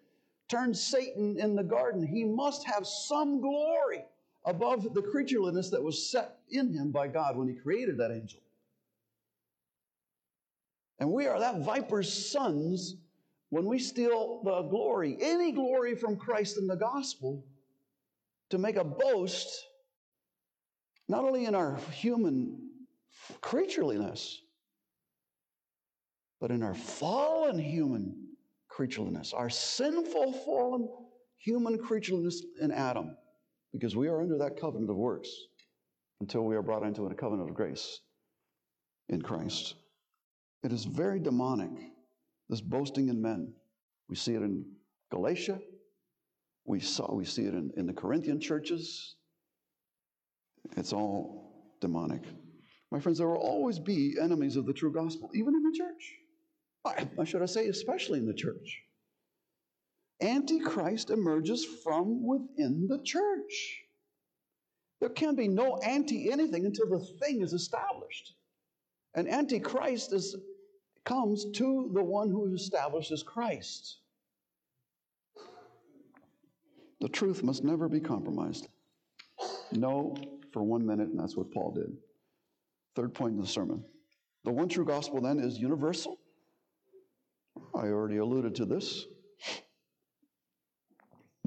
[0.48, 2.04] turned Satan in the garden.
[2.04, 4.04] He must have some glory
[4.44, 8.40] above the creatureliness that was set in him by God when he created that angel.
[10.98, 12.96] And we are that viper's sons
[13.48, 17.44] when we steal the glory, any glory from Christ in the gospel,
[18.50, 19.66] to make a boast,
[21.08, 22.70] not only in our human
[23.40, 24.36] creatureliness,
[26.40, 28.28] but in our fallen human
[28.70, 30.88] creatureliness, our sinful, fallen
[31.36, 33.16] human creatureliness in Adam,
[33.72, 35.30] because we are under that covenant of works
[36.20, 38.00] until we are brought into a covenant of grace
[39.08, 39.74] in Christ.
[40.62, 41.70] It is very demonic
[42.50, 43.52] this boasting in men.
[44.08, 44.64] We see it in
[45.10, 45.60] Galatia.
[46.66, 49.14] We, saw, we see it in, in the Corinthian churches.
[50.76, 52.22] It's all demonic.
[52.90, 56.14] My friends, there will always be enemies of the true gospel, even in the church.
[57.14, 58.82] Why should I say, especially in the church?
[60.22, 63.84] Antichrist emerges from within the church.
[65.00, 68.34] There can be no anti anything until the thing is established.
[69.14, 70.36] And Antichrist is
[71.04, 73.98] comes to the one who establishes Christ.
[77.00, 78.68] The truth must never be compromised.
[79.72, 80.14] No,
[80.52, 81.96] for one minute, and that's what Paul did.
[82.94, 83.82] Third point in the sermon.
[84.44, 86.18] The one true gospel then is universal.
[87.74, 89.06] I already alluded to this.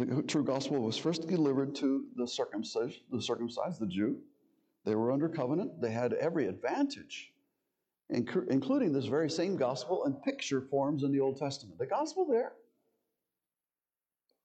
[0.06, 4.18] The true gospel was first delivered to the circumcised, the circumcised, the Jew.
[4.86, 5.82] They were under covenant.
[5.82, 7.34] They had every advantage
[8.10, 11.80] including this very same gospel in picture forms in the Old Testament.
[11.80, 12.54] The gospel there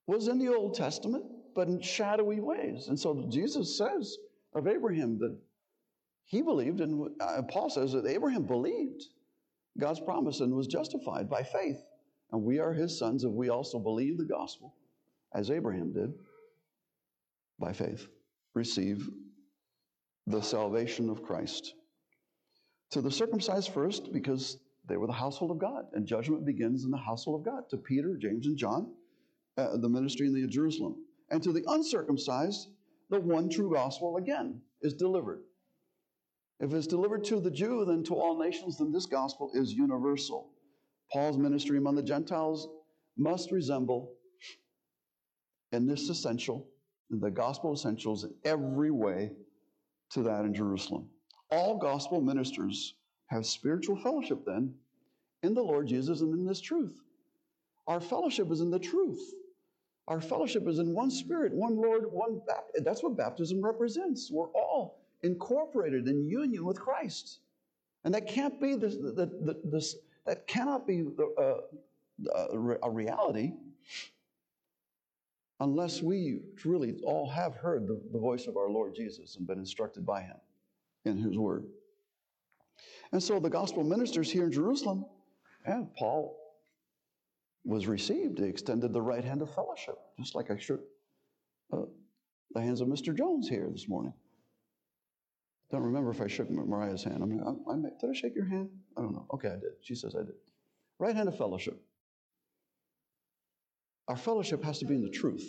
[0.07, 2.88] was in the Old Testament, but in shadowy ways.
[2.88, 4.16] And so Jesus says
[4.55, 5.37] of Abraham that
[6.25, 9.05] he believed, and uh, Paul says that Abraham believed
[9.79, 11.83] God's promise and was justified by faith.
[12.33, 14.75] And we are his sons if we also believe the gospel,
[15.35, 16.12] as Abraham did,
[17.59, 18.09] by faith,
[18.55, 19.09] receive
[20.27, 21.75] the salvation of Christ.
[22.93, 26.91] To the circumcised first, because they were the household of God, and judgment begins in
[26.91, 27.64] the household of God.
[27.71, 28.93] To Peter, James, and John,
[29.57, 30.97] uh, the ministry in the Jerusalem.
[31.31, 32.69] And to the uncircumcised,
[33.11, 35.43] the one true gospel again is delivered.
[36.61, 40.51] If it's delivered to the Jew, then to all nations, then this gospel is universal.
[41.12, 42.69] Paul's ministry among the Gentiles
[43.17, 44.12] must resemble
[45.72, 46.66] in this essential,
[47.11, 49.33] the gospel essentials in every way
[50.11, 51.09] to that in Jerusalem.
[51.50, 52.94] All gospel ministers
[53.26, 54.74] have spiritual fellowship then
[55.42, 57.00] in the Lord Jesus and in this truth.
[57.87, 59.35] Our fellowship is in the truth.
[60.09, 62.85] Our fellowship is in one spirit, one Lord, one baptism.
[62.85, 64.31] That's what baptism represents.
[64.31, 67.40] We're all incorporated in union with Christ.
[68.04, 73.52] And that can't be this, the, the, this, that cannot be the, uh, a reality
[75.61, 79.59] unless we really all have heard the, the voice of our Lord Jesus and been
[79.59, 80.37] instructed by him
[81.05, 81.64] in his word.
[83.12, 85.05] And so the gospel ministers here in Jerusalem,
[85.64, 86.37] and Paul
[87.64, 88.38] was received.
[88.38, 90.81] He extended the right hand of fellowship, just like I shook
[91.73, 91.83] uh,
[92.53, 93.16] the hands of Mr.
[93.16, 94.12] Jones here this morning.
[95.71, 97.23] Don't remember if I shook Mariah's hand.
[97.23, 98.71] I mean, I, I, did I shake your hand?
[98.97, 99.27] I don't know.
[99.35, 99.73] Okay, I did.
[99.83, 100.35] She says I did.
[100.99, 101.79] Right hand of fellowship.
[104.09, 105.47] Our fellowship has to be in the truth.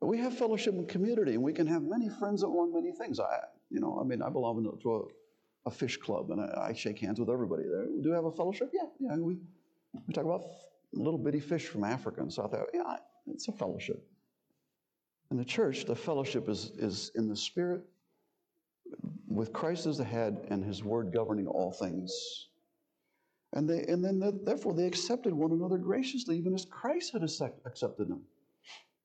[0.00, 3.20] We have fellowship in community, and we can have many friends that want many things.
[3.20, 6.72] I, you know, I mean, I belong to a, a fish club, and I, I,
[6.72, 7.84] shake hands with everybody there.
[7.84, 8.70] Do we have a fellowship?
[8.72, 9.16] Yeah, yeah.
[9.16, 9.36] We
[10.06, 10.44] we talk about
[10.92, 12.70] little bitty fish from Africa and South Africa.
[12.72, 12.96] Yeah,
[13.26, 14.02] it's a fellowship.
[15.30, 17.82] In the church, the fellowship is is in the spirit,
[19.28, 22.49] with Christ as the head and His Word governing all things.
[23.52, 27.22] And, they, and then, the, therefore, they accepted one another graciously, even as Christ had
[27.22, 28.22] accepted them.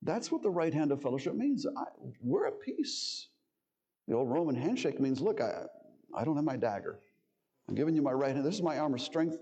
[0.02, 1.66] That's what the right hand of fellowship means.
[1.66, 1.84] I,
[2.20, 3.28] we're at peace.
[4.06, 5.64] The old Roman handshake means look, I,
[6.16, 7.00] I don't have my dagger.
[7.68, 8.46] I'm giving you my right hand.
[8.46, 9.38] This is my arm of strength.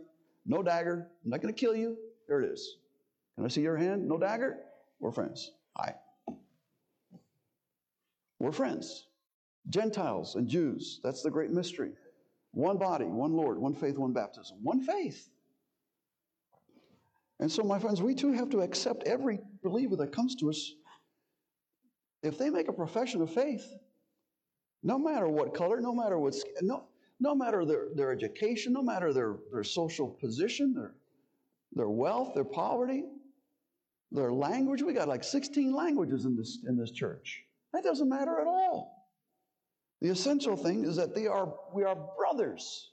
[0.46, 1.08] No dagger.
[1.22, 1.98] I'm not going to kill you.
[2.28, 2.76] There it is.
[3.34, 4.08] Can I see your hand?
[4.08, 4.58] No dagger?
[5.00, 5.50] We're friends.
[5.76, 5.94] Hi.
[8.38, 9.06] We're friends.
[9.68, 11.00] Gentiles and Jews.
[11.02, 11.92] That's the great mystery.
[12.54, 14.58] One body, one Lord, one faith, one baptism.
[14.62, 15.28] One faith.
[17.40, 20.72] And so, my friends, we too have to accept every believer that comes to us.
[22.22, 23.66] If they make a profession of faith,
[24.84, 26.84] no matter what color, no matter what, no,
[27.18, 30.94] no matter their, their education, no matter their, their social position, their,
[31.72, 33.04] their wealth, their poverty,
[34.12, 37.42] their language, we got like 16 languages in this, in this church.
[37.72, 39.03] That doesn't matter at all.
[40.04, 42.90] The essential thing is that they are, we are brothers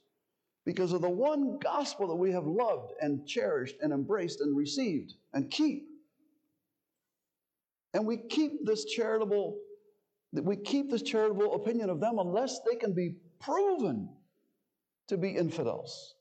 [0.66, 5.16] because of the one gospel that we have loved and cherished and embraced and received
[5.34, 5.90] and keep.
[7.94, 9.58] And we keep this charitable,
[10.32, 14.08] we keep this charitable opinion of them unless they can be proven
[15.10, 16.16] to be infidels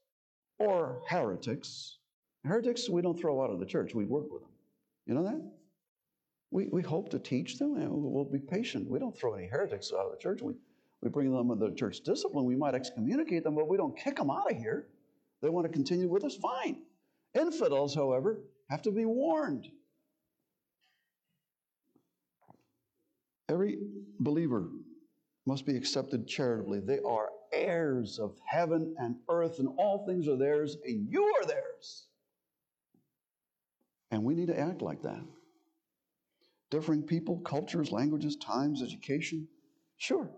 [0.58, 1.98] or heretics.
[2.44, 4.50] Heretics, we don't throw out of the church, we work with them.
[5.06, 5.40] You know that?
[6.50, 8.90] We, we hope to teach them and we'll be patient.
[8.90, 10.42] We don't throw any heretics out of the church.
[10.42, 10.54] We,
[11.02, 12.44] we bring them into church discipline.
[12.44, 14.88] We might excommunicate them, but we don't kick them out of here.
[15.40, 16.82] They want to continue with us, fine.
[17.34, 19.68] Infidels, however, have to be warned.
[23.48, 23.78] Every
[24.20, 24.68] believer
[25.46, 26.80] must be accepted charitably.
[26.80, 31.46] They are heirs of heaven and earth, and all things are theirs, and you are
[31.46, 32.06] theirs.
[34.10, 35.24] And we need to act like that.
[36.70, 39.48] Differing people, cultures, languages, times, education,
[39.96, 40.30] sure.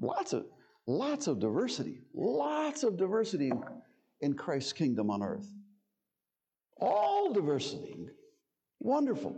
[0.00, 0.46] Lots of,
[0.86, 3.52] lots of diversity, lots of diversity
[4.20, 5.48] in, Christ's kingdom on earth.
[6.80, 8.08] All diversity.
[8.80, 9.36] Wonderful.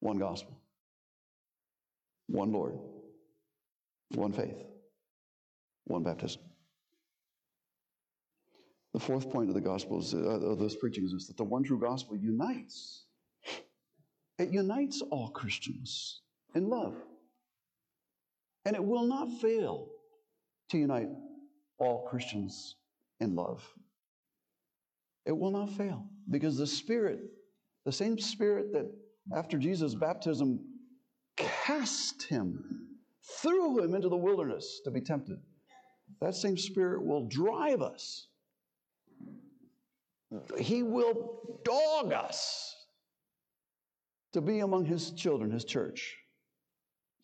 [0.00, 0.60] One gospel,
[2.26, 2.78] one Lord,
[4.14, 4.62] one faith,
[5.84, 6.42] one baptism.
[8.92, 11.62] The fourth point of the gospel is, uh, of this preaching is that the one
[11.64, 13.06] true gospel unites.
[14.38, 16.20] It unites all Christians
[16.54, 16.94] in love.
[18.66, 19.86] And it will not fail
[20.70, 21.08] to unite
[21.78, 22.74] all Christians
[23.20, 23.64] in love.
[25.24, 27.20] It will not fail because the Spirit,
[27.84, 28.90] the same Spirit that
[29.34, 30.58] after Jesus' baptism
[31.36, 32.88] cast him,
[33.40, 35.38] threw him into the wilderness to be tempted,
[36.20, 38.26] that same Spirit will drive us.
[40.58, 42.74] He will dog us
[44.32, 46.16] to be among His children, His church.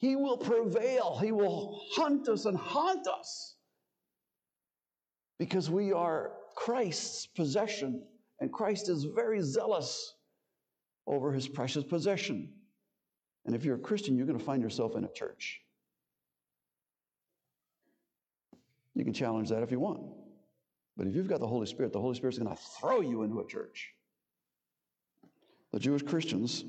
[0.03, 1.17] He will prevail.
[1.23, 3.55] He will hunt us and haunt us
[5.39, 8.03] because we are Christ's possession,
[8.41, 10.15] and Christ is very zealous
[11.07, 12.53] over his precious possession.
[13.47, 15.61] And if you're a Christian, you're going to find yourself in a church.
[18.95, 20.03] You can challenge that if you want.
[20.97, 23.39] But if you've got the Holy Spirit, the Holy Spirit's going to throw you into
[23.39, 23.93] a church.
[25.73, 26.65] The Jewish Christians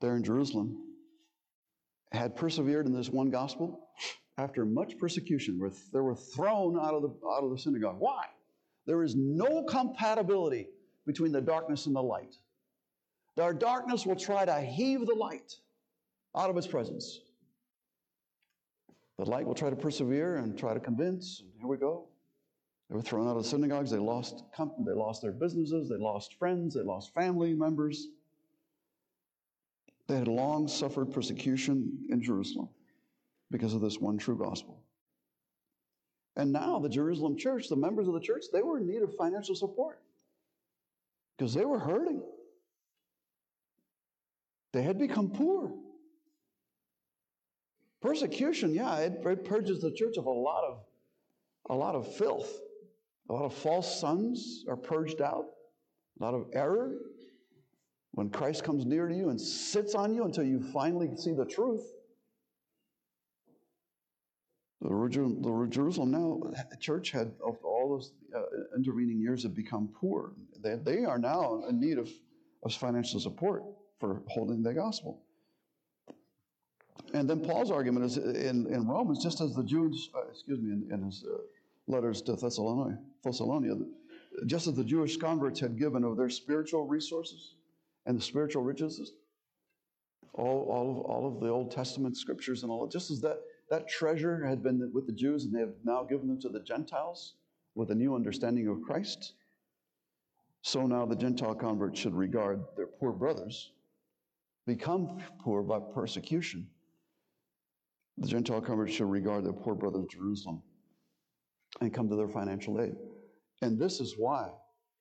[0.00, 0.91] there in Jerusalem
[2.12, 3.88] had persevered in this one gospel,
[4.38, 5.58] after much persecution,
[5.92, 7.96] they were thrown out of the, out of the synagogue.
[7.98, 8.24] Why?
[8.86, 10.68] There is no compatibility
[11.06, 12.36] between the darkness and the light.
[13.40, 15.56] Our darkness will try to heave the light
[16.36, 17.20] out of its presence.
[19.18, 21.40] The light will try to persevere and try to convince.
[21.40, 22.08] And here we go.
[22.90, 23.90] They were thrown out of the synagogues.
[23.90, 24.42] They lost.
[24.58, 25.88] They lost their businesses.
[25.88, 26.74] They lost friends.
[26.74, 28.08] They lost family members.
[30.12, 32.68] They had long suffered persecution in Jerusalem
[33.50, 34.84] because of this one true gospel.
[36.36, 39.16] And now the Jerusalem church, the members of the church, they were in need of
[39.16, 40.02] financial support
[41.38, 42.22] because they were hurting.
[44.74, 45.72] They had become poor.
[48.02, 50.84] Persecution, yeah, it purges the church of a lot of
[51.70, 52.52] a lot of filth.
[53.30, 55.46] A lot of false sons are purged out,
[56.20, 56.98] a lot of error,
[58.12, 61.46] when Christ comes near to you and sits on you until you finally see the
[61.46, 61.82] truth.
[64.80, 66.40] The Jerusalem now,
[66.70, 68.40] the church had, of all those uh,
[68.76, 70.32] intervening years, had become poor.
[70.60, 72.10] They, are now in need of,
[72.64, 73.62] of financial support
[74.00, 75.22] for holding the gospel.
[77.14, 80.72] And then Paul's argument is in, in Romans, just as the Jews, uh, excuse me,
[80.72, 81.38] in, in his uh,
[81.86, 83.76] letters to Thessalonica, Thessalonica,
[84.46, 87.54] just as the Jewish converts had given of their spiritual resources
[88.06, 89.12] and the spiritual riches,
[90.34, 93.40] all, all, of, all of the Old Testament scriptures and all, just as that,
[93.70, 96.60] that treasure had been with the Jews and they have now given them to the
[96.60, 97.34] Gentiles
[97.74, 99.34] with a new understanding of Christ,
[100.62, 103.72] so now the Gentile converts should regard their poor brothers,
[104.66, 106.68] become poor by persecution.
[108.18, 110.62] The Gentile converts should regard their poor brothers in Jerusalem
[111.80, 112.94] and come to their financial aid.
[113.62, 114.50] And this is why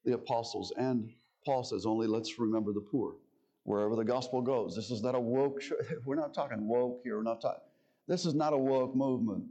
[0.03, 1.11] the apostles and
[1.45, 3.15] Paul says, only let's remember the poor
[3.63, 4.75] wherever the gospel goes.
[4.75, 5.61] This is not a woke,
[6.05, 7.61] we're not talking woke here, we're not talking,
[8.07, 9.43] this is not a woke movement.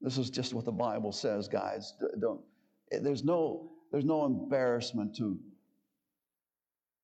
[0.00, 1.94] This is just what the Bible says, guys.
[2.20, 2.40] Don't,
[2.92, 5.38] eh, there's no, there's no embarrassment to,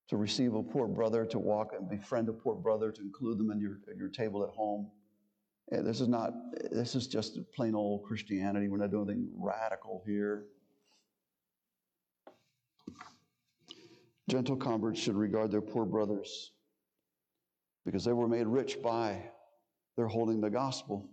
[0.07, 3.51] to receive a poor brother, to walk and befriend a poor brother, to include them
[3.51, 4.89] in your, at your table at home.
[5.71, 6.33] Eh, this is not,
[6.63, 8.69] eh, this is just plain old Christianity.
[8.69, 10.45] We're not doing anything radical here.
[14.27, 16.51] Gentile converts should regard their poor brothers
[17.85, 19.21] because they were made rich by
[19.97, 21.09] their holding the gospel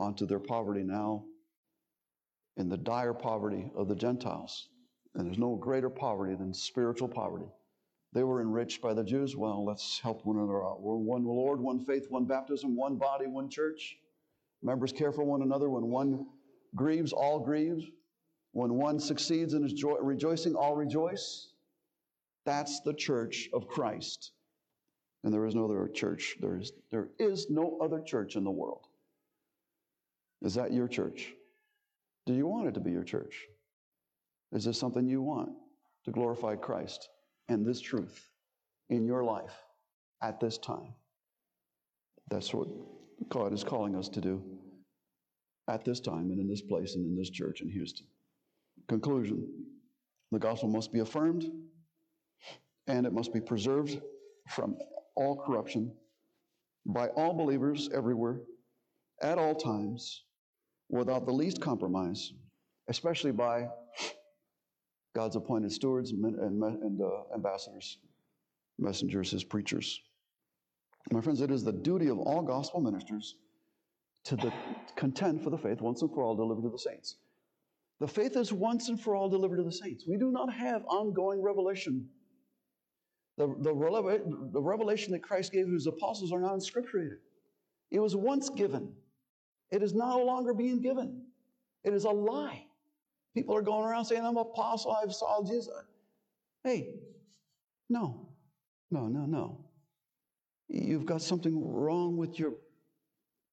[0.00, 1.24] onto their poverty now
[2.56, 4.68] in the dire poverty of the Gentiles.
[5.14, 7.50] And there's no greater poverty than spiritual poverty.
[8.14, 9.36] They were enriched by the Jews.
[9.36, 10.82] Well, let's help one another out.
[10.82, 13.96] We're one Lord, one faith, one baptism, one body, one church.
[14.62, 15.68] Members care for one another.
[15.70, 16.26] When one
[16.74, 17.90] grieves, all grieve.
[18.52, 21.51] When one succeeds and is joy- rejoicing, all rejoice.
[22.44, 24.32] That's the church of Christ.
[25.24, 26.36] And there is no other church.
[26.40, 28.86] There is, there is no other church in the world.
[30.42, 31.32] Is that your church?
[32.26, 33.46] Do you want it to be your church?
[34.52, 35.50] Is this something you want
[36.04, 37.08] to glorify Christ
[37.48, 38.28] and this truth
[38.90, 39.54] in your life
[40.22, 40.94] at this time?
[42.28, 42.68] That's what
[43.28, 44.42] God is calling us to do
[45.68, 48.06] at this time and in this place and in this church in Houston.
[48.88, 49.48] Conclusion
[50.32, 51.44] the gospel must be affirmed
[52.86, 54.00] and it must be preserved
[54.48, 54.76] from
[55.14, 55.92] all corruption
[56.86, 58.40] by all believers everywhere,
[59.20, 60.24] at all times,
[60.88, 62.32] without the least compromise,
[62.88, 63.68] especially by
[65.14, 67.98] God's appointed stewards and, and, and uh, ambassadors,
[68.78, 70.00] messengers, his preachers.
[71.10, 73.36] My friends, it is the duty of all gospel ministers
[74.24, 74.52] to the,
[74.96, 77.16] contend for the faith once and for all delivered to the saints.
[78.00, 80.04] The faith is once and for all delivered to the saints.
[80.08, 82.08] We do not have ongoing revelation
[83.38, 87.18] the, the, the revelation that Christ gave to his apostles are not inscripturated.
[87.90, 88.92] It was once given.
[89.70, 91.22] It is no longer being given.
[91.84, 92.66] It is a lie.
[93.34, 95.70] People are going around saying, I'm an apostle, I've saw Jesus.
[96.62, 96.94] Hey,
[97.88, 98.28] no,
[98.90, 99.64] no, no, no.
[100.68, 102.52] You've got something wrong with your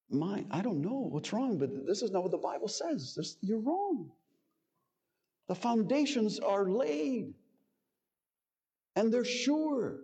[0.10, 0.48] mind.
[0.52, 3.16] I don't know what's wrong, but this is not what the Bible says.
[3.16, 4.12] This, you're wrong.
[5.48, 7.34] The foundations are laid
[8.96, 10.00] and they're sure.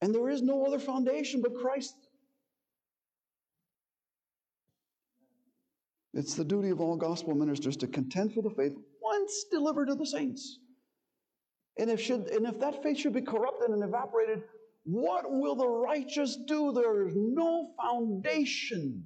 [0.00, 1.94] And there is no other foundation but Christ.
[6.12, 9.94] It's the duty of all gospel ministers to contend for the faith once delivered to
[9.94, 10.58] the saints.
[11.78, 14.42] And if, should, and if that faith should be corrupted and evaporated,
[14.84, 16.72] what will the righteous do?
[16.72, 19.04] There is no foundation.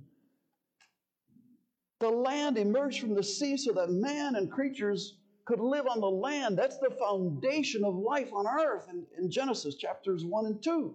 [2.01, 6.11] The land emerged from the sea so that man and creatures could live on the
[6.11, 6.59] land.
[6.59, 10.95] That's the foundation of life on earth in, in Genesis chapters 1 and 2.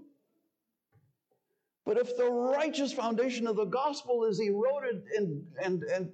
[1.85, 6.11] But if the righteous foundation of the gospel is eroded and, and, and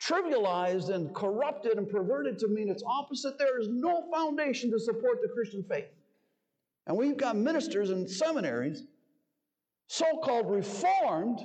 [0.00, 5.20] trivialized and corrupted and perverted to mean its opposite, there is no foundation to support
[5.22, 5.88] the Christian faith.
[6.86, 8.84] And we've got ministers in seminaries,
[9.86, 11.40] so called reformed,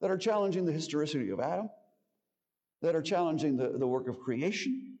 [0.00, 1.70] that are challenging the historicity of Adam,
[2.82, 4.93] that are challenging the, the work of creation,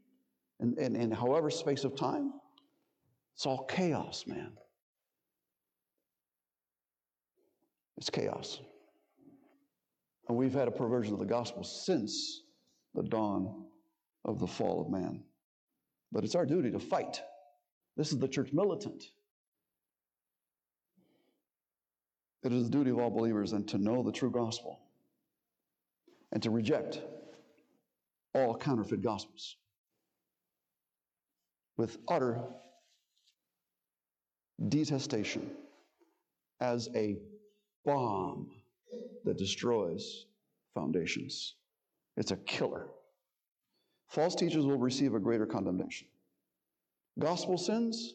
[0.78, 2.32] in, in, however space of time.
[3.34, 4.52] It's all chaos, man.
[7.96, 8.60] It's chaos.
[10.28, 12.42] And we've had a perversion of the gospel since
[12.94, 13.64] the dawn
[14.24, 15.22] of the fall of man.
[16.12, 17.20] But it's our duty to fight.
[17.96, 19.04] This is the church militant.
[22.42, 24.80] It is the duty of all believers and to know the true gospel
[26.32, 27.00] and to reject
[28.34, 29.56] all counterfeit gospels
[31.76, 32.40] with utter
[34.68, 35.50] detestation
[36.60, 37.16] as a
[37.84, 38.50] bomb
[39.24, 40.26] that destroys
[40.74, 41.56] foundations.
[42.16, 42.86] It's a killer.
[44.08, 46.06] False teachers will receive a greater condemnation.
[47.18, 48.14] Gospel sins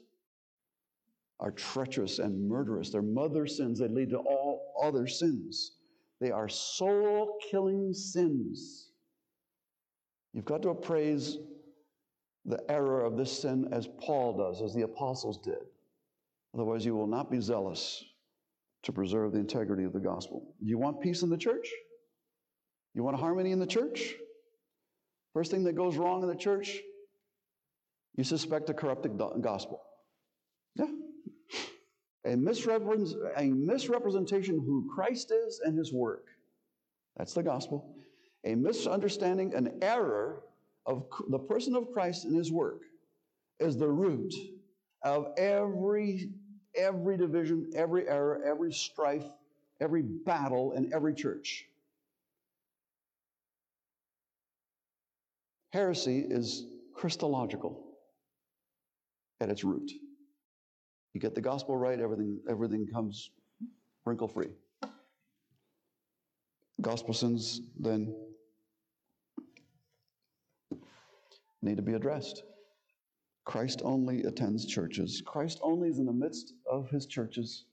[1.39, 2.89] are treacherous and murderous.
[2.89, 5.73] They're mother sins that lead to all other sins.
[6.19, 8.91] They are soul killing sins.
[10.33, 11.37] You've got to appraise
[12.49, 15.63] the error of this sin as Paul does, as the apostles did.
[16.55, 18.03] Otherwise, you will not be zealous
[18.83, 20.55] to preserve the integrity of the gospel.
[20.59, 21.69] You want peace in the church?
[22.95, 24.15] You want harmony in the church?
[25.33, 26.79] First thing that goes wrong in the church,
[28.15, 29.81] you suspect a corrupted gospel.
[30.75, 30.87] Yeah.
[32.25, 36.25] A, misrepres- a misrepresentation of who Christ is and his work.
[37.15, 37.95] That's the gospel.
[38.43, 40.41] A misunderstanding, an error
[40.85, 42.81] of the person of Christ and his work
[43.59, 44.33] is the root
[45.03, 46.31] of every
[46.75, 49.25] every division, every error, every strife,
[49.81, 51.65] every battle in every church.
[55.71, 56.65] Heresy is
[56.95, 57.85] Christological
[59.39, 59.91] at its root.
[61.13, 63.31] You get the gospel right, everything, everything comes
[64.05, 64.49] wrinkle free.
[66.81, 68.15] Gospel sins then
[71.61, 72.43] need to be addressed.
[73.45, 75.21] Christ only attends churches.
[75.25, 77.65] Christ only is in the midst of his churches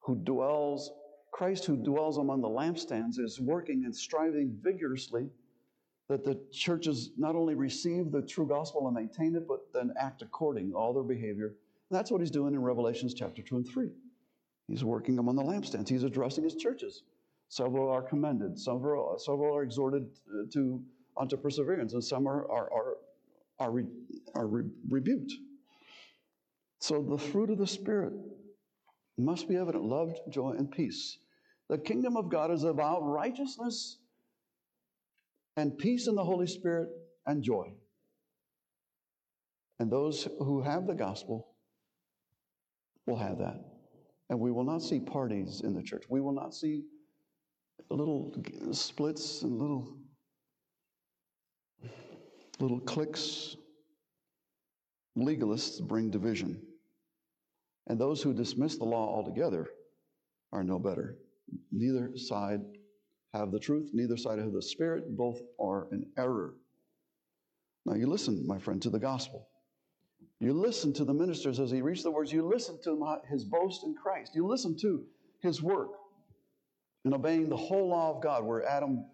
[0.00, 0.90] who dwells,
[1.32, 5.28] Christ who dwells among the lampstands is working and striving vigorously
[6.08, 10.22] that the churches not only receive the true gospel and maintain it, but then act
[10.22, 11.46] according all their behavior.
[11.46, 13.90] And that's what he's doing in Revelations chapter 2 and 3.
[14.68, 15.88] He's working among the lampstands.
[15.88, 17.02] He's addressing his churches.
[17.48, 20.82] Several are commended, several, several are exhorted uh, to
[21.18, 22.96] unto perseverance, and some are, are, are,
[23.62, 23.84] are, re,
[24.34, 25.32] are re, rebuked.
[26.80, 28.12] So the fruit of the Spirit
[29.16, 31.18] must be evident love, joy, and peace.
[31.68, 33.98] The kingdom of God is about righteousness
[35.56, 36.88] and peace in the Holy Spirit
[37.26, 37.72] and joy.
[39.78, 41.48] And those who have the gospel
[43.06, 43.60] will have that.
[44.28, 46.04] And we will not see parties in the church.
[46.08, 46.82] We will not see
[47.90, 48.34] little
[48.72, 49.96] splits and little
[52.62, 53.56] little cliques.
[55.18, 56.62] Legalists bring division.
[57.88, 59.68] And those who dismiss the law altogether
[60.52, 61.16] are no better.
[61.72, 62.60] Neither side
[63.34, 66.54] have the truth, neither side have the Spirit, both are in error.
[67.84, 69.48] Now you listen, my friend, to the gospel.
[70.38, 72.32] You listen to the ministers as he reads the words.
[72.32, 74.32] You listen to his boast in Christ.
[74.34, 75.04] You listen to
[75.40, 75.90] his work
[77.04, 79.04] in obeying the whole law of God, where Adam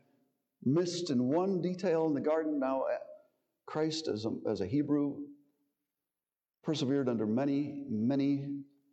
[0.65, 2.59] missed in one detail in the garden.
[2.59, 2.85] Now,
[3.69, 5.17] Christ, as a, as a Hebrew,
[6.65, 8.47] persevered under many, many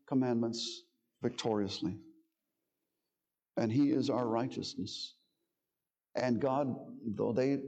[0.08, 0.84] commandments
[1.22, 1.98] victoriously
[3.58, 5.14] and he is our righteousness.
[6.16, 7.60] And God, though they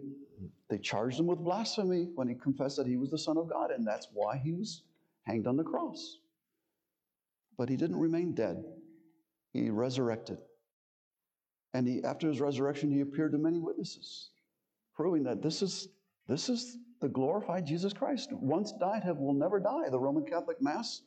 [0.70, 3.72] they charged him with blasphemy when he confessed that he was the Son of God,
[3.72, 4.84] and that's why he was
[5.24, 6.20] hanged on the cross.
[7.58, 8.64] But he didn't remain dead.
[9.54, 10.38] He resurrected.
[11.74, 14.30] And he, after his resurrection, he appeared to many witnesses,
[14.96, 15.88] proving that this is,
[16.28, 18.32] this is the glorified Jesus Christ.
[18.34, 19.90] Once died, have will never die.
[19.90, 21.02] The Roman Catholic Mass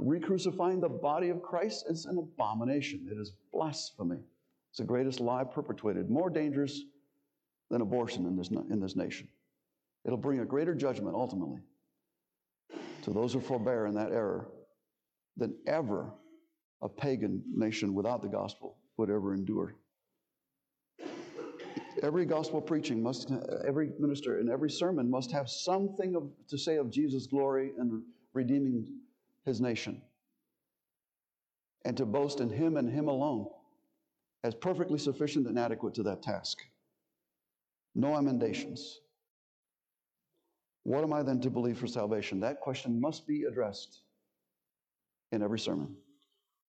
[0.00, 3.06] Recrucifying the body of Christ is an abomination.
[3.10, 4.18] It is blasphemy.
[4.70, 6.82] It's the greatest lie perpetuated, more dangerous
[7.70, 9.28] than abortion in this, in this nation.
[10.04, 11.60] It'll bring a greater judgment ultimately
[13.02, 14.48] to those who forbear in that error
[15.36, 16.12] than ever
[16.80, 19.76] a pagan nation without the gospel would ever endure.
[22.02, 23.30] Every gospel preaching must,
[23.66, 28.02] every minister and every sermon must have something of, to say of Jesus' glory and
[28.32, 28.86] redeeming
[29.44, 30.00] his nation
[31.84, 33.46] and to boast in him and him alone
[34.44, 36.58] as perfectly sufficient and adequate to that task.
[37.94, 39.00] No emendations.
[40.84, 42.40] What am I then to believe for salvation?
[42.40, 44.02] That question must be addressed
[45.30, 45.94] in every sermon.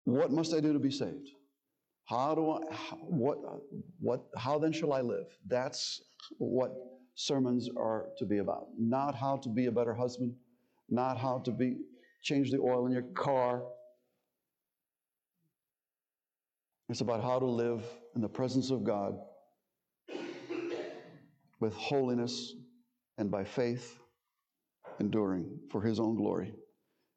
[0.04, 1.30] What must I do to be saved?
[2.12, 2.58] How do I,
[3.00, 3.38] what,
[3.98, 5.28] what, how then shall I live?
[5.46, 6.02] That's
[6.36, 6.74] what
[7.14, 8.66] sermons are to be about.
[8.78, 10.34] Not how to be a better husband,
[10.90, 11.78] not how to be
[12.22, 13.62] change the oil in your car.
[16.90, 17.82] It's about how to live
[18.14, 19.18] in the presence of God
[21.60, 22.52] with holiness
[23.16, 23.98] and by faith,
[25.00, 26.52] enduring for His own glory.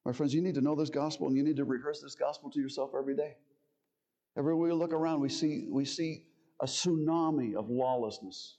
[0.06, 2.50] My friends, you need to know this gospel and you need to rehearse this gospel
[2.52, 3.36] to yourself every day.
[4.38, 6.26] Everywhere we look around, we see, we see
[6.62, 8.58] a tsunami of lawlessness.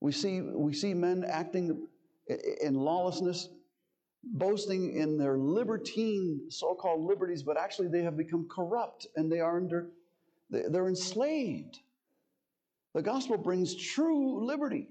[0.00, 1.86] We see, we see men acting
[2.60, 3.48] in lawlessness
[4.22, 9.40] boasting in their libertine so called liberties, but actually they have become corrupt and they
[9.40, 9.88] are under,
[10.50, 11.78] they're enslaved.
[12.94, 14.88] The gospel brings true liberty.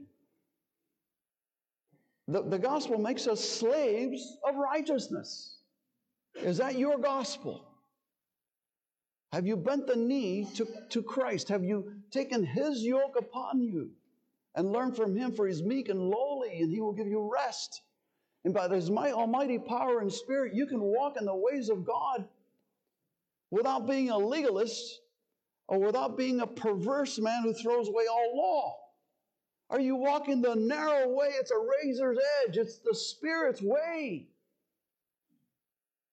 [2.28, 5.58] The, the gospel makes us slaves of righteousness.
[6.36, 7.69] Is that your gospel?
[9.32, 11.50] Have you bent the knee to, to Christ?
[11.50, 13.92] Have you taken his yoke upon you
[14.56, 15.34] and learned from him?
[15.34, 17.82] For he's meek and lowly, and he will give you rest.
[18.44, 22.28] And by his almighty power and spirit, you can walk in the ways of God
[23.52, 25.00] without being a legalist
[25.68, 28.78] or without being a perverse man who throws away all law.
[29.70, 31.28] Are you walking the narrow way?
[31.40, 34.28] It's a razor's edge, it's the Spirit's way.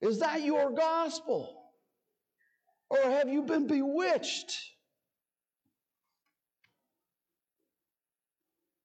[0.02, 1.55] Is that your gospel?
[2.88, 4.56] Or have you been bewitched?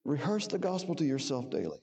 [0.04, 1.80] Rehearse the gospel to yourself daily.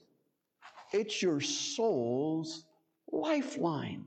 [0.91, 2.65] It's your soul's
[3.11, 4.05] lifeline.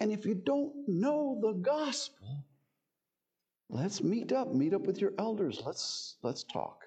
[0.00, 2.44] And if you don't know the gospel,
[3.68, 4.54] let's meet up.
[4.54, 5.60] Meet up with your elders.
[5.64, 6.84] Let's let's talk.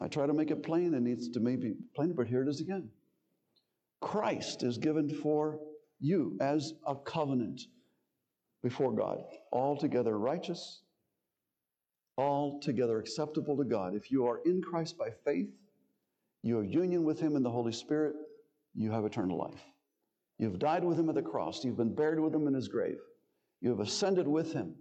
[0.00, 0.94] I try to make it plain.
[0.94, 2.88] It needs to maybe plain, but here it is again.
[4.00, 5.58] Christ is given for
[6.00, 7.62] you as a covenant
[8.62, 10.82] before God, altogether righteous,
[12.16, 13.94] altogether acceptable to God.
[13.94, 15.50] If you are in Christ by faith,
[16.42, 18.14] you have union with Him in the Holy Spirit,
[18.74, 19.62] you have eternal life.
[20.38, 22.98] You've died with Him at the cross, you've been buried with Him in His grave,
[23.60, 24.74] you have ascended with Him,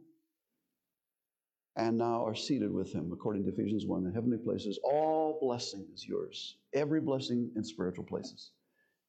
[1.75, 4.79] and now are seated with Him, according to Ephesians 1, in heavenly places.
[4.83, 8.51] All blessing is yours, every blessing in spiritual places.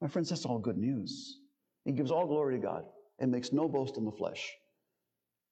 [0.00, 1.38] My friends, that's all good news.
[1.84, 2.84] He gives all glory to God
[3.18, 4.52] and makes no boast in the flesh.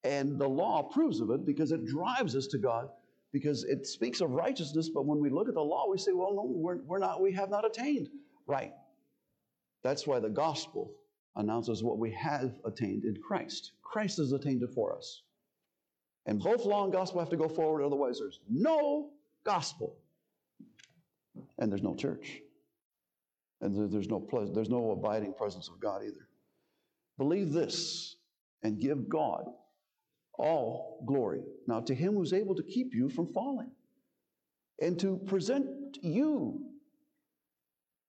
[0.03, 2.89] And the law approves of it because it drives us to God,
[3.31, 4.89] because it speaks of righteousness.
[4.89, 7.31] But when we look at the law, we say, well, no, we're, we're not, we
[7.33, 8.09] have not attained.
[8.47, 8.73] Right.
[9.83, 10.91] That's why the gospel
[11.35, 13.73] announces what we have attained in Christ.
[13.83, 15.21] Christ has attained it for us.
[16.25, 19.09] And both law and gospel have to go forward, otherwise, there's no
[19.43, 19.95] gospel.
[21.57, 22.41] And there's no church.
[23.61, 26.27] And there's no, there's no abiding presence of God either.
[27.17, 28.15] Believe this
[28.63, 29.45] and give God
[30.37, 31.41] all glory.
[31.67, 33.71] Now, to him who's able to keep you from falling
[34.79, 36.59] and to present you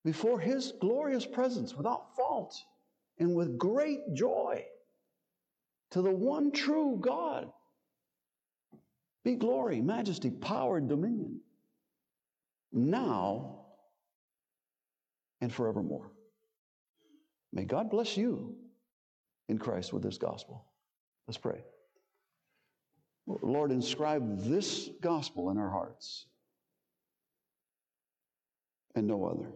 [0.04, 2.54] before his glorious presence without fault
[3.18, 4.64] and with great joy
[5.90, 7.50] to the one true God
[9.24, 11.40] be glory, majesty, power, and dominion
[12.72, 13.66] now
[15.40, 16.10] and forevermore.
[17.52, 18.56] May God bless you
[19.48, 20.64] in Christ with this gospel.
[21.28, 21.62] Let's pray.
[23.26, 26.26] Lord, inscribe this gospel in our hearts
[28.94, 29.48] and no other.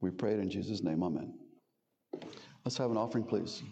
[0.00, 1.02] We pray it in Jesus' name.
[1.02, 1.34] Amen.
[2.64, 3.62] Let's have an offering, please.